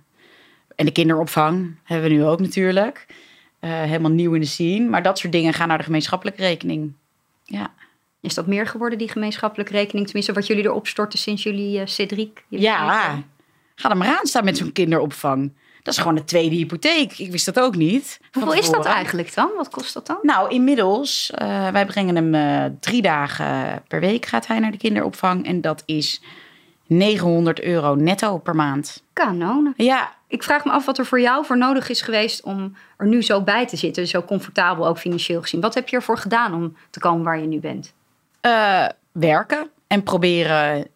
en 0.76 0.86
de 0.86 0.92
kinderopvang 0.92 1.76
hebben 1.84 2.10
we 2.10 2.16
nu 2.16 2.26
ook 2.26 2.40
natuurlijk. 2.40 3.06
Eh, 3.60 3.70
helemaal 3.70 4.12
nieuw 4.12 4.34
in 4.34 4.40
de 4.40 4.48
scene. 4.48 4.90
Maar 4.90 5.04
dat 5.04 5.20
soort 5.20 5.34
dingen 5.34 5.54
gaan 5.54 5.68
naar 5.68 5.78
de 5.78 5.84
gemeenschappelijke 5.84 6.42
rekening. 6.42 6.94
Ja. 7.44 7.74
Is 8.22 8.34
dat 8.34 8.48
meer 8.48 8.68
geworden, 8.68 8.98
die 8.98 9.10
gemeenschappelijke 9.10 9.72
rekening? 9.72 10.06
Tenminste, 10.06 10.34
wat 10.34 10.48
jullie 10.48 10.64
erop 10.64 10.88
storten 10.88 11.20
sinds 11.20 11.44
jullie 11.44 11.80
uh, 11.80 11.86
Cedric? 11.86 12.44
jullie 12.48 12.66
Ja, 12.66 13.24
ga 13.76 13.90
er 13.90 13.98
maar 13.98 14.18
aan 14.18 14.26
staan 14.26 14.44
met 14.44 14.58
zo'n 14.58 14.72
kinderopvang. 14.72 15.52
Dat 15.90 15.98
is 15.98 16.04
gewoon 16.04 16.20
een 16.20 16.26
tweede 16.26 16.56
hypotheek. 16.56 17.18
Ik 17.18 17.32
wist 17.32 17.46
dat 17.46 17.60
ook 17.60 17.76
niet. 17.76 18.20
Hoeveel 18.32 18.54
is 18.54 18.70
dat 18.70 18.86
eigenlijk 18.86 19.34
dan? 19.34 19.50
Wat 19.58 19.70
kost 19.70 19.94
dat 19.94 20.08
dan? 20.08 20.18
Nou, 20.22 20.50
inmiddels, 20.50 21.32
eh, 21.36 21.68
wij 21.70 21.86
brengen 21.86 22.16
hem 22.16 22.36
eh, 22.36 22.72
drie 22.80 23.02
dagen 23.02 23.84
per 23.88 24.00
week 24.00 24.26
gaat 24.26 24.48
hij 24.48 24.60
naar 24.60 24.72
de 24.72 24.78
kinderopvang. 24.78 25.46
En 25.46 25.62
dat 25.62 25.84
is 25.86 26.22
900 26.88 27.62
euro 27.62 27.96
netto 27.96 28.38
per 28.38 28.56
maand. 28.56 29.04
Kanonen. 29.14 29.74
Ja, 29.78 30.14
Ik 30.28 30.44
vraag 30.44 30.66
me 30.66 30.72
af 30.72 30.86
wat 30.86 30.98
er 30.98 31.06
voor 31.06 31.22
jou 31.22 31.46
voor 31.46 31.58
nodig 31.58 31.90
is 31.90 32.02
geweest 32.02 32.44
om 32.44 32.76
er 32.98 33.08
nu 33.08 33.22
zo 33.22 33.42
bij 33.42 33.68
te 33.68 33.78
zitten. 33.78 34.08
Zo 34.08 34.22
comfortabel 34.22 34.88
ook 34.88 34.98
financieel 34.98 35.42
gezien. 35.42 35.62
Wat 35.62 35.74
heb 35.74 35.90
je 35.90 35.96
ervoor 35.96 36.18
gedaan 36.18 36.54
om 36.54 36.76
te 36.90 37.00
komen 37.00 37.24
waar 37.24 37.40
je 37.40 37.48
nu 37.48 37.60
bent? 37.60 37.94
eh, 38.42 38.86
werken 39.12 39.70
en 39.88 40.04
proberen 40.04 40.88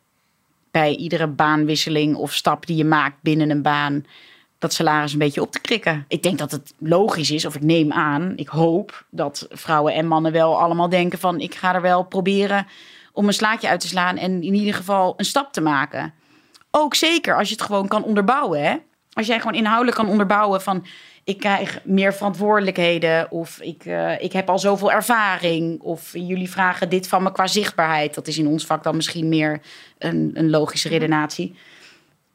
bij 0.71 0.95
iedere 0.95 1.27
baanwisseling 1.27 2.15
of 2.15 2.33
stap 2.33 2.65
die 2.65 2.75
je 2.75 2.85
maakt 2.85 3.21
binnen 3.21 3.49
een 3.49 3.61
baan 3.61 4.05
dat 4.63 4.73
salaris 4.73 5.13
een 5.13 5.19
beetje 5.19 5.41
op 5.41 5.51
te 5.51 5.61
krikken. 5.61 6.05
Ik 6.07 6.23
denk 6.23 6.37
dat 6.37 6.51
het 6.51 6.73
logisch 6.77 7.31
is, 7.31 7.45
of 7.45 7.55
ik 7.55 7.63
neem 7.63 7.91
aan, 7.91 8.33
ik 8.35 8.47
hoop 8.47 9.05
dat 9.09 9.47
vrouwen 9.49 9.93
en 9.93 10.07
mannen 10.07 10.31
wel 10.31 10.59
allemaal 10.59 10.89
denken 10.89 11.19
van 11.19 11.39
ik 11.39 11.55
ga 11.55 11.75
er 11.75 11.81
wel 11.81 12.03
proberen 12.03 12.67
om 13.13 13.27
een 13.27 13.33
slaatje 13.33 13.67
uit 13.67 13.79
te 13.79 13.87
slaan 13.87 14.17
en 14.17 14.43
in 14.43 14.53
ieder 14.53 14.73
geval 14.73 15.13
een 15.17 15.25
stap 15.25 15.53
te 15.53 15.61
maken. 15.61 16.13
Ook 16.71 16.95
zeker 16.95 17.37
als 17.37 17.47
je 17.47 17.55
het 17.55 17.63
gewoon 17.63 17.87
kan 17.87 18.03
onderbouwen. 18.03 18.63
Hè? 18.63 18.75
Als 19.13 19.27
jij 19.27 19.39
gewoon 19.39 19.55
inhoudelijk 19.55 19.97
kan 19.97 20.09
onderbouwen 20.09 20.61
van 20.61 20.85
ik 21.23 21.39
krijg 21.39 21.79
meer 21.83 22.13
verantwoordelijkheden 22.13 23.31
of 23.31 23.61
ik, 23.61 23.85
eh, 23.85 24.21
ik 24.21 24.33
heb 24.33 24.49
al 24.49 24.59
zoveel 24.59 24.91
ervaring 24.91 25.81
of 25.81 26.11
jullie 26.13 26.49
vragen 26.49 26.89
dit 26.89 27.07
van 27.07 27.23
me 27.23 27.31
qua 27.31 27.47
zichtbaarheid. 27.47 28.13
Dat 28.13 28.27
is 28.27 28.37
in 28.37 28.47
ons 28.47 28.65
vak 28.65 28.83
dan 28.83 28.95
misschien 28.95 29.29
meer 29.29 29.61
een, 29.97 30.31
een 30.33 30.49
logische 30.49 30.89
redenatie. 30.89 31.55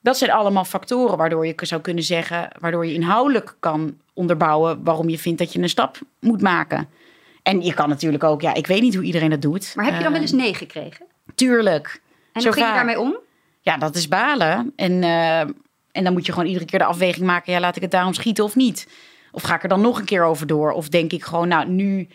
Dat 0.08 0.18
zijn 0.18 0.30
allemaal 0.30 0.64
factoren 0.64 1.16
waardoor 1.16 1.46
je 1.46 1.54
zou 1.56 1.80
kunnen 1.80 2.04
zeggen, 2.04 2.48
waardoor 2.58 2.86
je 2.86 2.92
inhoudelijk 2.92 3.56
kan 3.60 3.96
onderbouwen 4.14 4.84
waarom 4.84 5.08
je 5.08 5.18
vindt 5.18 5.38
dat 5.38 5.52
je 5.52 5.58
een 5.58 5.68
stap 5.68 5.98
moet 6.20 6.40
maken. 6.40 6.88
En 7.42 7.62
je 7.62 7.74
kan 7.74 7.88
natuurlijk 7.88 8.24
ook, 8.24 8.40
ja, 8.40 8.54
ik 8.54 8.66
weet 8.66 8.82
niet 8.82 8.94
hoe 8.94 9.04
iedereen 9.04 9.30
dat 9.30 9.42
doet. 9.42 9.72
Maar 9.74 9.84
heb 9.84 9.96
je 9.96 10.02
dan 10.02 10.12
wel 10.12 10.20
eens 10.20 10.32
nee 10.32 10.54
gekregen? 10.54 11.06
Tuurlijk. 11.34 12.00
En 12.32 12.40
zo 12.40 12.46
hoe 12.48 12.56
ging 12.56 12.68
je 12.68 12.74
daarmee 12.74 13.00
om? 13.00 13.16
Ja, 13.60 13.76
dat 13.76 13.94
is 13.94 14.08
balen. 14.08 14.72
En, 14.76 15.02
eh, 15.02 15.40
en 15.92 16.04
dan 16.04 16.12
moet 16.12 16.26
je 16.26 16.32
gewoon 16.32 16.48
iedere 16.48 16.64
keer 16.64 16.78
de 16.78 16.84
afweging 16.84 17.26
maken. 17.26 17.52
Ja, 17.52 17.60
laat 17.60 17.76
ik 17.76 17.82
het 17.82 17.90
daarom 17.90 18.14
schieten 18.14 18.44
of 18.44 18.56
niet? 18.56 18.88
Of 19.32 19.42
ga 19.42 19.54
ik 19.54 19.62
er 19.62 19.68
dan 19.68 19.80
nog 19.80 19.98
een 19.98 20.04
keer 20.04 20.24
over 20.24 20.46
door? 20.46 20.70
Of 20.72 20.88
denk 20.88 21.12
ik 21.12 21.24
gewoon, 21.24 21.48
nou, 21.48 21.68
nu 21.68 22.08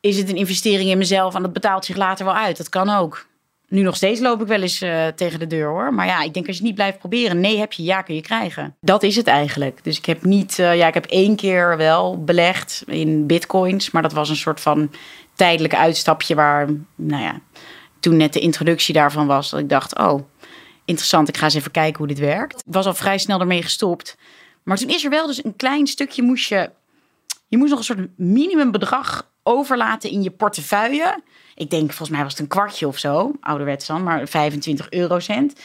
is 0.00 0.16
het 0.16 0.28
een 0.28 0.36
investering 0.36 0.90
in 0.90 0.98
mezelf 0.98 1.34
en 1.34 1.42
dat 1.42 1.52
betaalt 1.52 1.84
zich 1.84 1.96
later 1.96 2.24
wel 2.24 2.34
uit. 2.34 2.56
Dat 2.56 2.68
kan 2.68 2.88
ook. 2.88 3.26
Nu 3.68 3.82
nog 3.82 3.96
steeds 3.96 4.20
loop 4.20 4.40
ik 4.40 4.46
wel 4.46 4.62
eens 4.62 4.80
eh, 4.80 5.06
tegen 5.06 5.38
de 5.38 5.46
deur 5.46 5.68
hoor. 5.68 5.94
Maar 5.94 6.06
ja, 6.06 6.22
ik 6.22 6.34
denk 6.34 6.46
als 6.46 6.56
je 6.56 6.62
niet 6.62 6.74
blijft 6.74 6.98
proberen, 6.98 7.40
nee 7.40 7.58
heb 7.58 7.72
je, 7.72 7.82
ja 7.82 8.02
kun 8.02 8.14
je 8.14 8.20
krijgen. 8.20 8.76
Dat 8.80 9.02
is 9.02 9.16
het 9.16 9.26
eigenlijk. 9.26 9.84
Dus 9.84 9.98
ik 9.98 10.06
heb 10.06 10.24
niet, 10.24 10.58
eh, 10.58 10.76
ja, 10.76 10.86
ik 10.86 10.94
heb 10.94 11.06
één 11.06 11.36
keer 11.36 11.76
wel 11.76 12.24
belegd 12.24 12.82
in 12.86 13.26
bitcoins. 13.26 13.90
Maar 13.90 14.02
dat 14.02 14.12
was 14.12 14.28
een 14.28 14.36
soort 14.36 14.60
van 14.60 14.90
tijdelijk 15.34 15.74
uitstapje 15.74 16.34
waar, 16.34 16.68
nou 16.94 17.22
ja, 17.22 17.40
toen 18.00 18.16
net 18.16 18.32
de 18.32 18.40
introductie 18.40 18.94
daarvan 18.94 19.26
was, 19.26 19.50
dat 19.50 19.60
ik 19.60 19.68
dacht, 19.68 19.98
oh, 19.98 20.20
interessant, 20.84 21.28
ik 21.28 21.36
ga 21.36 21.44
eens 21.44 21.54
even 21.54 21.70
kijken 21.70 21.98
hoe 21.98 22.06
dit 22.06 22.18
werkt. 22.18 22.62
Was 22.66 22.86
al 22.86 22.94
vrij 22.94 23.18
snel 23.18 23.40
ermee 23.40 23.62
gestopt. 23.62 24.16
Maar 24.62 24.76
toen 24.76 24.88
is 24.88 25.04
er 25.04 25.10
wel 25.10 25.26
dus 25.26 25.44
een 25.44 25.56
klein 25.56 25.86
stukje 25.86 26.22
moest 26.22 26.48
je, 26.48 26.70
je 27.48 27.56
moest 27.56 27.70
nog 27.70 27.78
een 27.78 27.84
soort 27.84 28.08
minimumbedrag 28.16 29.32
overlaten 29.44 30.10
in 30.10 30.22
je 30.22 30.30
portefeuille. 30.30 31.22
Ik 31.54 31.70
denk, 31.70 31.86
volgens 31.86 32.08
mij 32.08 32.22
was 32.22 32.32
het 32.32 32.40
een 32.40 32.48
kwartje 32.48 32.86
of 32.86 32.98
zo, 32.98 33.32
ouderwets 33.40 33.86
dan, 33.86 34.02
maar 34.02 34.28
25 34.28 34.90
eurocent. 34.90 35.60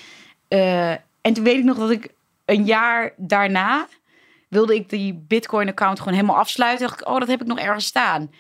Uh, 0.50 0.91
en 1.21 1.33
toen 1.33 1.43
weet 1.43 1.57
ik 1.57 1.63
nog 1.63 1.77
dat 1.77 1.89
ik 1.89 2.09
een 2.45 2.65
jaar 2.65 3.13
daarna 3.17 3.88
wilde 4.48 4.75
ik 4.75 4.89
die 4.89 5.24
Bitcoin-account 5.27 6.00
gewoon 6.00 6.13
helemaal 6.13 6.38
afsluiten. 6.38 6.88
Dacht 6.88 7.01
ik, 7.01 7.07
oh, 7.07 7.19
dat 7.19 7.27
heb 7.27 7.41
ik 7.41 7.48
nog 7.48 7.59
ergens 7.59 7.86
staan. 7.86 8.31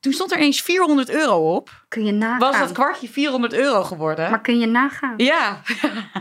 Toen 0.00 0.12
stond 0.12 0.32
er 0.32 0.38
eens 0.38 0.62
400 0.62 1.10
euro 1.10 1.54
op. 1.54 1.84
Kun 1.88 2.04
je 2.04 2.12
nagaan? 2.12 2.38
Was 2.38 2.58
dat 2.58 2.72
kwartje 2.72 3.08
400 3.08 3.52
euro 3.52 3.82
geworden? 3.82 4.30
Maar 4.30 4.40
kun 4.40 4.58
je 4.58 4.66
nagaan? 4.66 5.14
Ja. 5.16 5.60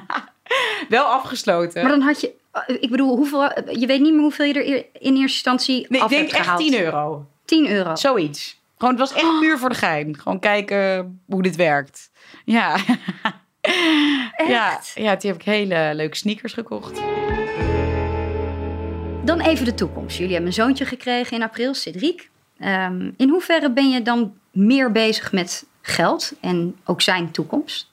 Wel 0.89 1.03
afgesloten. 1.05 1.81
Maar 1.81 1.91
dan 1.91 2.01
had 2.01 2.21
je, 2.21 2.33
ik 2.79 2.89
bedoel, 2.89 3.15
hoeveel, 3.15 3.41
je 3.69 3.85
weet 3.85 4.01
niet 4.01 4.13
meer 4.13 4.21
hoeveel 4.21 4.45
je 4.45 4.53
er 4.53 4.65
in 4.65 4.85
eerste 4.93 5.19
instantie 5.19 5.85
nee, 5.89 6.01
af 6.01 6.11
ik 6.11 6.17
denk 6.17 6.31
echt 6.31 6.57
10 6.57 6.79
euro. 6.79 7.25
10 7.45 7.69
euro. 7.69 7.95
Zoiets. 7.95 8.59
Gewoon, 8.85 8.99
het 8.99 9.09
was 9.09 9.21
echt 9.21 9.39
puur 9.39 9.57
voor 9.57 9.69
de 9.69 9.75
gein. 9.75 10.17
Gewoon 10.17 10.39
kijken 10.39 11.19
hoe 11.25 11.41
dit 11.41 11.55
werkt. 11.55 12.11
Ja. 12.43 12.77
Ja, 14.47 14.79
ja, 14.95 15.15
toen 15.17 15.29
heb 15.29 15.39
ik 15.39 15.45
hele 15.45 15.91
leuke 15.93 16.15
sneakers 16.15 16.53
gekocht. 16.53 17.01
Dan 19.23 19.39
even 19.39 19.65
de 19.65 19.73
toekomst. 19.73 20.17
Jullie 20.17 20.31
hebben 20.33 20.49
een 20.49 20.55
zoontje 20.55 20.85
gekregen 20.85 21.37
in 21.37 21.43
april, 21.43 21.73
Cedric. 21.73 22.29
Um, 22.59 23.13
in 23.17 23.29
hoeverre 23.29 23.71
ben 23.71 23.89
je 23.89 24.01
dan 24.01 24.33
meer 24.51 24.91
bezig 24.91 25.31
met 25.31 25.65
geld 25.81 26.33
en 26.41 26.75
ook 26.83 27.01
zijn 27.01 27.31
toekomst? 27.31 27.91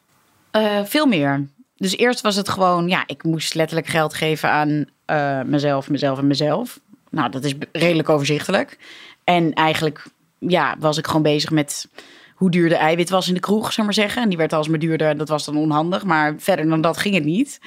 Uh, 0.57 0.85
veel 0.85 1.07
meer. 1.07 1.47
Dus 1.77 1.97
eerst 1.97 2.21
was 2.21 2.37
het 2.37 2.49
gewoon, 2.49 2.89
ja, 2.89 3.03
ik 3.07 3.23
moest 3.25 3.55
letterlijk 3.55 3.89
geld 3.89 4.15
geven 4.15 4.49
aan 4.49 4.87
uh, 5.07 5.43
mezelf, 5.43 5.91
mezelf 5.91 6.19
en 6.19 6.27
mezelf. 6.27 6.81
Nou, 7.11 7.31
dat 7.31 7.45
is 7.45 7.55
redelijk 7.73 8.09
overzichtelijk. 8.09 8.79
En 9.25 9.53
eigenlijk, 9.53 10.05
ja, 10.47 10.77
was 10.79 10.99
ik 10.99 11.07
gewoon 11.07 11.23
bezig 11.23 11.51
met 11.51 11.89
hoe 12.35 12.51
duur 12.51 12.69
de 12.69 12.75
eiwit 12.75 13.11
was 13.11 13.29
in 13.29 13.35
de 13.35 13.41
kroeg, 13.41 13.73
zou 13.73 13.87
maar 13.87 13.95
zeggen. 13.95 14.23
En 14.23 14.29
die 14.29 14.39
werd 14.39 14.53
alsmaar 14.53 14.79
duurder 14.79 15.09
en 15.09 15.19
dat 15.19 15.29
was 15.29 15.45
dan 15.45 15.57
onhandig. 15.57 16.05
Maar 16.05 16.35
verder 16.39 16.69
dan 16.69 16.81
dat 16.81 16.97
ging 16.97 17.15
het 17.15 17.25
niet. 17.25 17.61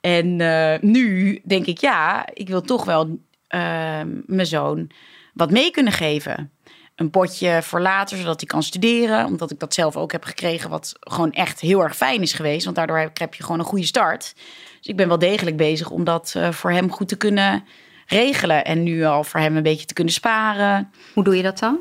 En 0.00 0.40
uh, 0.40 0.74
nu 0.80 1.40
denk 1.44 1.66
ik, 1.66 1.78
ja, 1.78 2.26
ik 2.32 2.48
wil 2.48 2.60
toch 2.60 2.84
wel 2.84 3.06
uh, 3.06 4.00
mijn 4.26 4.46
zoon 4.46 4.90
wat 5.34 5.50
mee 5.50 5.70
kunnen 5.70 5.92
geven. 5.92 6.50
Een 6.94 7.10
potje 7.10 7.62
voor 7.62 7.80
later, 7.80 8.16
zodat 8.16 8.40
hij 8.40 8.48
kan 8.48 8.62
studeren. 8.62 9.26
Omdat 9.26 9.50
ik 9.50 9.58
dat 9.58 9.74
zelf 9.74 9.96
ook 9.96 10.12
heb 10.12 10.24
gekregen, 10.24 10.70
wat 10.70 10.92
gewoon 11.00 11.32
echt 11.32 11.60
heel 11.60 11.82
erg 11.82 11.96
fijn 11.96 12.22
is 12.22 12.32
geweest. 12.32 12.64
Want 12.64 12.76
daardoor 12.76 13.10
heb 13.14 13.34
je 13.34 13.42
gewoon 13.42 13.58
een 13.58 13.64
goede 13.64 13.86
start. 13.86 14.34
Dus 14.78 14.86
ik 14.86 14.96
ben 14.96 15.08
wel 15.08 15.18
degelijk 15.18 15.56
bezig 15.56 15.90
om 15.90 16.04
dat 16.04 16.34
uh, 16.36 16.52
voor 16.52 16.70
hem 16.70 16.90
goed 16.90 17.08
te 17.08 17.16
kunnen 17.16 17.64
regelen. 18.06 18.64
En 18.64 18.82
nu 18.82 19.04
al 19.04 19.24
voor 19.24 19.40
hem 19.40 19.56
een 19.56 19.62
beetje 19.62 19.86
te 19.86 19.94
kunnen 19.94 20.12
sparen. 20.12 20.90
Hoe 21.12 21.24
doe 21.24 21.36
je 21.36 21.42
dat 21.42 21.58
dan? 21.58 21.80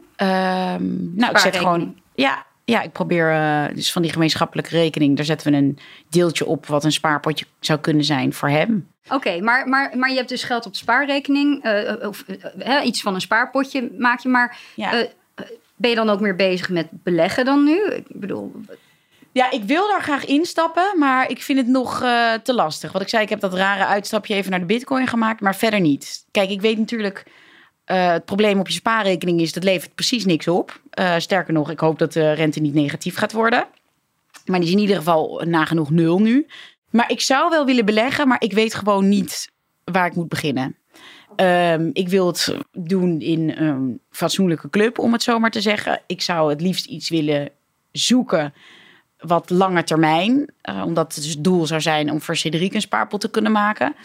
nou, 1.16 1.32
ik 1.32 1.38
zet 1.38 1.56
gewoon 1.56 1.96
ja, 2.16 2.46
ja, 2.66 2.82
ik 2.82 2.92
probeer 2.92 3.32
uh, 3.32 3.66
dus 3.76 3.92
van 3.92 4.02
die 4.02 4.12
gemeenschappelijke 4.12 4.70
rekening, 4.70 5.16
daar 5.16 5.26
zetten 5.26 5.52
we 5.52 5.58
een 5.58 5.78
deeltje 6.10 6.46
op 6.46 6.66
wat 6.66 6.84
een 6.84 6.92
spaarpotje 6.92 7.46
zou 7.60 7.80
kunnen 7.80 8.04
zijn 8.04 8.34
voor 8.34 8.50
hem. 8.50 8.88
Oké, 9.06 9.16
okay, 9.16 9.40
maar, 9.40 9.68
maar, 9.68 9.98
maar 9.98 10.10
je 10.10 10.16
hebt 10.16 10.30
dus 10.30 10.44
geld 10.44 10.66
op 10.66 10.72
de 10.72 10.78
spaarrekening, 10.78 11.66
uh, 11.66 12.08
of 12.08 12.26
uh, 12.58 12.86
iets 12.86 13.02
van 13.02 13.14
een 13.14 13.22
spaarpotje 13.22 13.92
maak 13.98 14.20
je, 14.20 14.30
maar 14.30 14.58
ja. 14.76 15.08
ben 15.76 15.90
je 15.90 15.96
dan 15.96 16.10
ook 16.10 16.20
meer 16.20 16.36
bezig 16.36 16.70
met 16.70 16.88
beleggen 16.92 17.46
dan 17.46 17.64
nu? 17.64 17.84
Ik 17.84 18.06
bedoel. 18.08 18.52
Ja, 19.36 19.52
ik 19.52 19.64
wil 19.64 19.88
daar 19.88 20.02
graag 20.02 20.26
instappen, 20.26 21.00
maar 21.00 21.30
ik 21.30 21.42
vind 21.42 21.60
het 21.60 21.68
nog 21.68 22.00
te 22.44 22.54
lastig. 22.54 22.92
Wat 22.92 23.02
ik 23.02 23.10
zei, 23.10 23.24
ik 23.24 23.30
heb 23.30 23.40
dat 23.40 23.54
rare 23.54 23.86
uitstapje 23.86 24.34
even 24.34 24.52
naar 24.52 24.60
de 24.60 24.66
bitcoin 24.66 25.08
gemaakt, 25.08 25.42
maar 25.42 25.56
verder 25.56 25.80
niet. 25.80 26.26
Kijk, 26.32 26.50
ik 26.50 26.62
weet 26.62 26.78
natuurlijk 26.78 27.24
uh, 27.86 28.12
het 28.12 28.26
probleem 28.26 28.60
op 28.60 28.68
je 28.68 28.74
spaarrekening 28.74 29.42
is, 29.42 29.54
dat 29.54 29.64
levert 29.64 29.96
precies 29.96 30.26
niks 30.26 30.48
op. 30.48 30.82
Uh, 31.00 31.16
sterker 31.18 31.54
nog, 31.54 31.72
ik 31.72 31.80
hoop 31.80 32.00
dat 32.00 32.14
de 32.14 32.32
rente 32.32 32.60
niet 32.60 32.74
negatief 32.74 33.16
gaat 33.18 33.32
worden. 33.32 33.68
Maar 34.46 34.60
die 34.60 34.68
is 34.68 34.76
in 34.76 34.82
ieder 34.82 34.96
geval 34.96 35.42
nagenoeg 35.46 35.90
nul 35.90 36.20
nu. 36.20 36.48
Maar 36.90 37.12
ik 37.12 37.22
zou 37.22 37.50
wel 37.50 37.66
willen 37.66 37.86
beleggen, 37.86 38.28
maar 38.28 38.42
ik 38.42 38.54
weet 38.54 38.74
gewoon 38.74 39.10
niet 39.10 39.52
waar 39.84 40.06
ik 40.06 40.16
moet 40.16 40.30
beginnen. 40.30 40.76
Um, 41.36 41.90
ik 41.94 42.10
wil 42.10 42.28
het 42.28 42.56
doen 42.72 43.22
in 43.22 43.50
een 43.50 44.00
fatsoenlijke 44.12 44.70
club, 44.70 45.00
om 45.00 45.14
het 45.14 45.24
zo 45.24 45.40
maar 45.40 45.52
te 45.52 45.62
zeggen. 45.62 46.02
Ik 46.08 46.22
zou 46.22 46.50
het 46.50 46.62
liefst 46.62 46.86
iets 46.86 47.10
willen 47.10 47.50
zoeken 47.92 48.54
wat 49.18 49.50
lange 49.50 49.84
termijn. 49.84 50.54
Uh, 50.70 50.84
omdat 50.86 51.16
het 51.16 51.24
dus 51.24 51.38
doel 51.38 51.66
zou 51.66 51.82
zijn 51.82 52.12
om 52.12 52.22
voor 52.22 52.36
Cedric 52.36 52.74
een 52.74 52.82
spaarpot 52.82 53.22
te 53.22 53.30
kunnen 53.30 53.52
maken. 53.52 53.96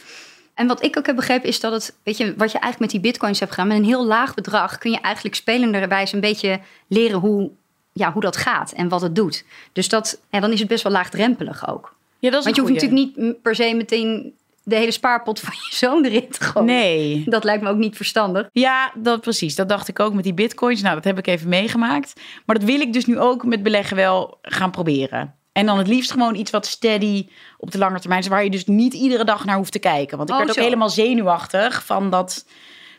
En 0.54 0.66
wat 0.66 0.82
ik 0.82 0.98
ook 0.98 1.06
heb 1.06 1.16
begrepen 1.16 1.48
is 1.48 1.60
dat 1.60 1.72
het, 1.72 1.96
weet 2.02 2.16
je, 2.16 2.24
wat 2.24 2.52
je 2.52 2.58
eigenlijk 2.58 2.78
met 2.78 2.90
die 2.90 3.00
bitcoins 3.00 3.40
hebt 3.40 3.50
gedaan, 3.50 3.68
met 3.68 3.76
een 3.76 3.84
heel 3.84 4.06
laag 4.06 4.34
bedrag 4.34 4.78
kun 4.78 4.90
je 4.90 5.00
eigenlijk 5.00 5.34
spelenderwijs 5.34 6.12
een 6.12 6.20
beetje 6.20 6.60
leren 6.86 7.18
hoe, 7.18 7.50
ja, 7.92 8.12
hoe 8.12 8.22
dat 8.22 8.36
gaat 8.36 8.72
en 8.72 8.88
wat 8.88 9.00
het 9.00 9.14
doet. 9.14 9.44
Dus 9.72 9.88
dat, 9.88 10.20
en 10.30 10.40
dan 10.40 10.52
is 10.52 10.58
het 10.58 10.68
best 10.68 10.82
wel 10.82 10.92
laagdrempelig 10.92 11.68
ook. 11.68 11.94
Ja, 12.18 12.30
dat 12.30 12.38
is 12.38 12.44
Want 12.44 12.56
je 12.56 12.62
hoeft 12.62 12.74
natuurlijk 12.74 13.16
niet 13.16 13.42
per 13.42 13.54
se 13.54 13.74
meteen 13.74 14.34
de 14.70 14.76
hele 14.76 14.90
spaarpot 14.90 15.40
van 15.40 15.52
je 15.68 15.76
zoon 15.76 16.04
erin 16.04 16.28
te 16.28 16.44
gooien. 16.44 16.74
Nee. 16.74 17.22
Dat 17.26 17.44
lijkt 17.44 17.62
me 17.62 17.68
ook 17.68 17.76
niet 17.76 17.96
verstandig. 17.96 18.48
Ja, 18.52 18.92
dat 18.94 19.20
precies. 19.20 19.54
Dat 19.54 19.68
dacht 19.68 19.88
ik 19.88 20.00
ook 20.00 20.14
met 20.14 20.24
die 20.24 20.34
bitcoins. 20.34 20.82
Nou, 20.82 20.94
dat 20.94 21.04
heb 21.04 21.18
ik 21.18 21.26
even 21.26 21.48
meegemaakt. 21.48 22.20
Maar 22.46 22.58
dat 22.58 22.64
wil 22.64 22.80
ik 22.80 22.92
dus 22.92 23.06
nu 23.06 23.18
ook 23.18 23.44
met 23.44 23.62
beleggen 23.62 23.96
wel 23.96 24.38
gaan 24.42 24.70
proberen. 24.70 25.34
En 25.52 25.66
dan 25.66 25.78
het 25.78 25.88
liefst 25.88 26.10
gewoon 26.12 26.34
iets 26.34 26.50
wat 26.50 26.66
steady 26.66 27.28
op 27.58 27.70
de 27.70 27.78
lange 27.78 28.00
termijn 28.00 28.20
is, 28.20 28.28
waar 28.28 28.44
je 28.44 28.50
dus 28.50 28.66
niet 28.66 28.94
iedere 28.94 29.24
dag 29.24 29.44
naar 29.44 29.56
hoeft 29.56 29.72
te 29.72 29.78
kijken. 29.78 30.16
Want 30.16 30.28
ik 30.28 30.34
Oh, 30.34 30.40
werd 30.40 30.50
ook 30.50 30.58
zo. 30.58 30.64
helemaal 30.64 30.90
zenuwachtig 30.90 31.84
van 31.84 32.10
dat 32.10 32.46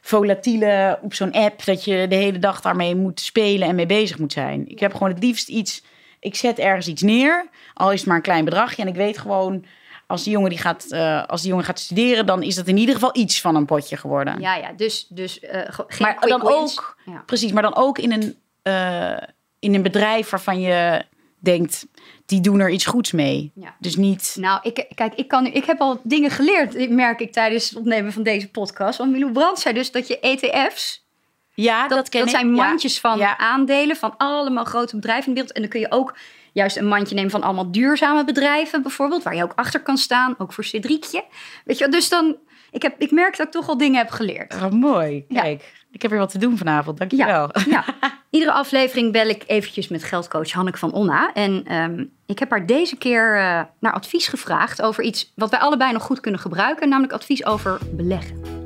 volatiele 0.01 0.99
op 1.01 1.13
zo'n 1.13 1.31
app, 1.31 1.65
dat 1.65 1.83
je 1.83 2.05
de 2.09 2.15
hele 2.15 2.39
dag 2.39 2.61
daarmee 2.61 2.95
moet 2.95 3.19
spelen 3.19 3.67
en 3.67 3.75
mee 3.75 3.85
bezig 3.85 4.17
moet 4.17 4.33
zijn. 4.33 4.67
Ik 4.67 4.79
heb 4.79 4.93
gewoon 4.93 5.09
het 5.09 5.23
liefst 5.23 5.49
iets, 5.49 5.83
ik 6.19 6.35
zet 6.35 6.59
ergens 6.59 6.87
iets 6.87 7.01
neer, 7.01 7.49
al 7.73 7.91
is 7.91 7.99
het 7.99 8.07
maar 8.07 8.15
een 8.17 8.21
klein 8.23 8.45
bedragje. 8.45 8.81
En 8.81 8.87
ik 8.87 8.95
weet 8.95 9.17
gewoon, 9.17 9.65
als 10.11 10.23
die 10.23 10.31
jongen, 10.33 10.49
die 10.49 10.59
gaat, 10.59 10.85
eh, 10.89 11.25
als 11.25 11.41
die 11.41 11.49
jongen 11.49 11.65
gaat 11.65 11.79
studeren, 11.79 12.25
dan 12.25 12.43
is 12.43 12.55
dat 12.55 12.67
in 12.67 12.77
ieder 12.77 12.95
geval 12.95 13.09
iets 13.13 13.41
van 13.41 13.55
een 13.55 13.65
potje 13.65 13.97
geworden. 13.97 14.39
Ja, 14.39 14.55
ja. 14.55 14.71
Dus, 14.73 15.05
dus 15.09 15.39
eh, 15.39 15.61
ge- 15.67 15.83
geen 15.87 16.07
maar 16.07 16.27
dan 16.27 16.41
wins. 16.45 16.77
ook, 16.79 16.97
Ja. 17.05 17.23
precies, 17.25 17.51
maar 17.51 17.63
dan 17.63 17.75
ook 17.75 17.97
in 17.97 18.11
een, 18.11 18.35
eh, 18.61 19.27
in 19.59 19.73
een 19.75 19.81
bedrijf 19.81 20.29
waarvan 20.29 20.59
je 20.61 21.05
denkt, 21.39 21.87
die 22.25 22.41
doen 22.41 22.59
er 22.59 22.69
iets 22.69 22.85
goeds 22.85 23.11
mee. 23.11 23.51
Ja. 23.55 23.75
Dus 23.79 23.95
niet. 23.95 24.35
Nou, 24.39 24.59
ik, 24.63 24.85
kijk, 24.95 25.13
ik, 25.15 25.27
kan, 25.27 25.43
nu- 25.43 25.49
ik 25.49 25.65
heb 25.65 25.79
al 25.81 25.99
dingen 26.03 26.29
geleerd, 26.29 26.89
merk 26.89 27.19
ik 27.19 27.31
tijdens 27.31 27.69
het 27.69 27.77
opnemen 27.79 28.13
van 28.13 28.23
deze 28.23 28.49
podcast. 28.49 28.97
Want 28.97 29.11
Milou 29.11 29.31
Brandt 29.31 29.59
zei 29.59 29.73
dus 29.73 29.91
dat 29.91 30.07
je 30.07 30.19
ETF's, 30.19 31.05
Ja, 31.53 31.87
dat, 31.87 32.09
ken 32.09 32.19
dat 32.19 32.29
ik. 32.29 32.35
zijn 32.35 32.55
Ja. 32.55 32.63
mandjes 32.65 32.99
van 32.99 33.17
Ja. 33.17 33.37
aandelen 33.37 33.95
van 33.95 34.13
allemaal 34.17 34.63
grote 34.63 34.95
bedrijven 34.95 35.27
in 35.27 35.33
de 35.33 35.39
wereld. 35.39 35.55
En 35.55 35.61
dan 35.61 35.69
kun 35.71 35.79
je 35.79 35.91
ook 35.91 36.15
juist 36.51 36.77
een 36.77 36.87
mandje 36.87 37.15
nemen 37.15 37.31
van 37.31 37.43
allemaal 37.43 37.71
duurzame 37.71 38.23
bedrijven 38.23 38.81
bijvoorbeeld, 38.81 39.23
waar 39.23 39.35
je 39.35 39.43
ook 39.43 39.53
achter 39.55 39.81
kan 39.81 39.97
staan, 39.97 40.35
ook 40.37 40.53
voor 40.53 40.63
Cedricje. 40.63 41.23
Weet 41.65 41.77
je, 41.77 41.83
wel, 41.83 41.93
dus 41.93 42.09
dan, 42.09 42.37
ik, 42.71 42.81
heb, 42.81 42.95
ik 42.97 43.11
merk 43.11 43.37
dat 43.37 43.45
ik 43.45 43.51
toch 43.51 43.67
al 43.67 43.77
dingen 43.77 43.97
heb 43.97 44.09
geleerd. 44.09 44.53
Oh, 44.53 44.69
mooi. 44.69 45.25
Ja. 45.27 45.41
Kijk, 45.41 45.73
ik 45.91 46.01
heb 46.01 46.11
weer 46.11 46.19
wat 46.19 46.31
te 46.31 46.37
doen 46.37 46.57
vanavond. 46.57 46.97
Dankjewel. 46.97 47.49
Ja. 47.69 47.85
Iedere 48.29 48.51
aflevering 48.51 49.11
bel 49.11 49.27
ik 49.27 49.43
eventjes 49.47 49.87
met 49.87 50.03
geldcoach 50.03 50.51
Hanneke 50.51 50.77
van 50.77 50.93
Onna. 50.93 51.33
En 51.33 51.65
ehm, 51.65 52.05
ik 52.25 52.39
heb 52.39 52.49
haar 52.49 52.65
deze 52.65 52.97
keer 52.97 53.35
eh, 53.35 53.61
naar 53.79 53.93
advies 53.93 54.27
gevraagd 54.27 54.81
over 54.81 55.03
iets 55.03 55.31
wat 55.35 55.49
wij 55.49 55.59
allebei 55.59 55.91
nog 55.91 56.03
goed 56.03 56.19
kunnen 56.19 56.39
gebruiken. 56.39 56.89
Namelijk 56.89 57.13
advies 57.13 57.45
over 57.45 57.79
beleggen. 57.91 58.59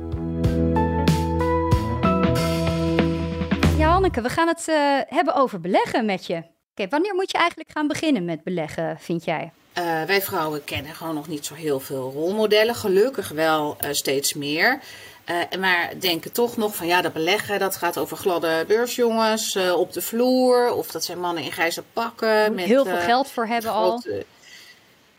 Ja, 3.78 3.88
Hanneke, 3.88 4.20
we 4.20 4.28
gaan 4.28 4.48
het 4.48 4.68
eh, 4.68 4.76
hebben 5.06 5.34
over 5.34 5.60
beleggen 5.60 6.04
met 6.04 6.26
je. 6.26 6.54
Oké, 6.78 6.88
wanneer 6.88 7.14
moet 7.14 7.30
je 7.30 7.38
eigenlijk 7.38 7.70
gaan 7.70 7.86
beginnen 7.86 8.24
met 8.24 8.42
beleggen, 8.42 8.98
vind 9.00 9.24
jij? 9.24 9.50
Eh, 9.72 10.02
wij 10.02 10.22
vrouwen 10.22 10.64
kennen 10.64 10.94
gewoon 10.94 11.14
nog 11.14 11.28
niet 11.28 11.46
zo 11.46 11.54
heel 11.54 11.80
veel 11.80 12.12
rolmodellen. 12.14 12.74
Gelukkig 12.74 13.28
wel 13.28 13.76
eh, 13.78 13.92
steeds 13.92 14.34
meer. 14.34 14.80
Eh, 15.24 15.58
maar 15.58 15.92
denken 16.00 16.32
toch 16.32 16.56
nog 16.56 16.76
van 16.76 16.86
ja, 16.86 17.02
dat 17.02 17.12
beleggen 17.12 17.58
dat 17.58 17.76
gaat 17.76 17.98
over 17.98 18.16
gladde 18.16 18.64
beursjongens 18.66 19.56
op 19.56 19.92
de 19.92 20.02
vloer. 20.02 20.72
Of 20.72 20.90
dat 20.90 21.04
zijn 21.04 21.20
mannen 21.20 21.42
in 21.42 21.52
grijze 21.52 21.82
pakken. 21.92 22.54
Met, 22.54 22.64
Heel 22.64 22.84
veel 22.84 23.00
geld 23.00 23.30
voor 23.30 23.46
hebben 23.46 23.70
al. 23.70 24.02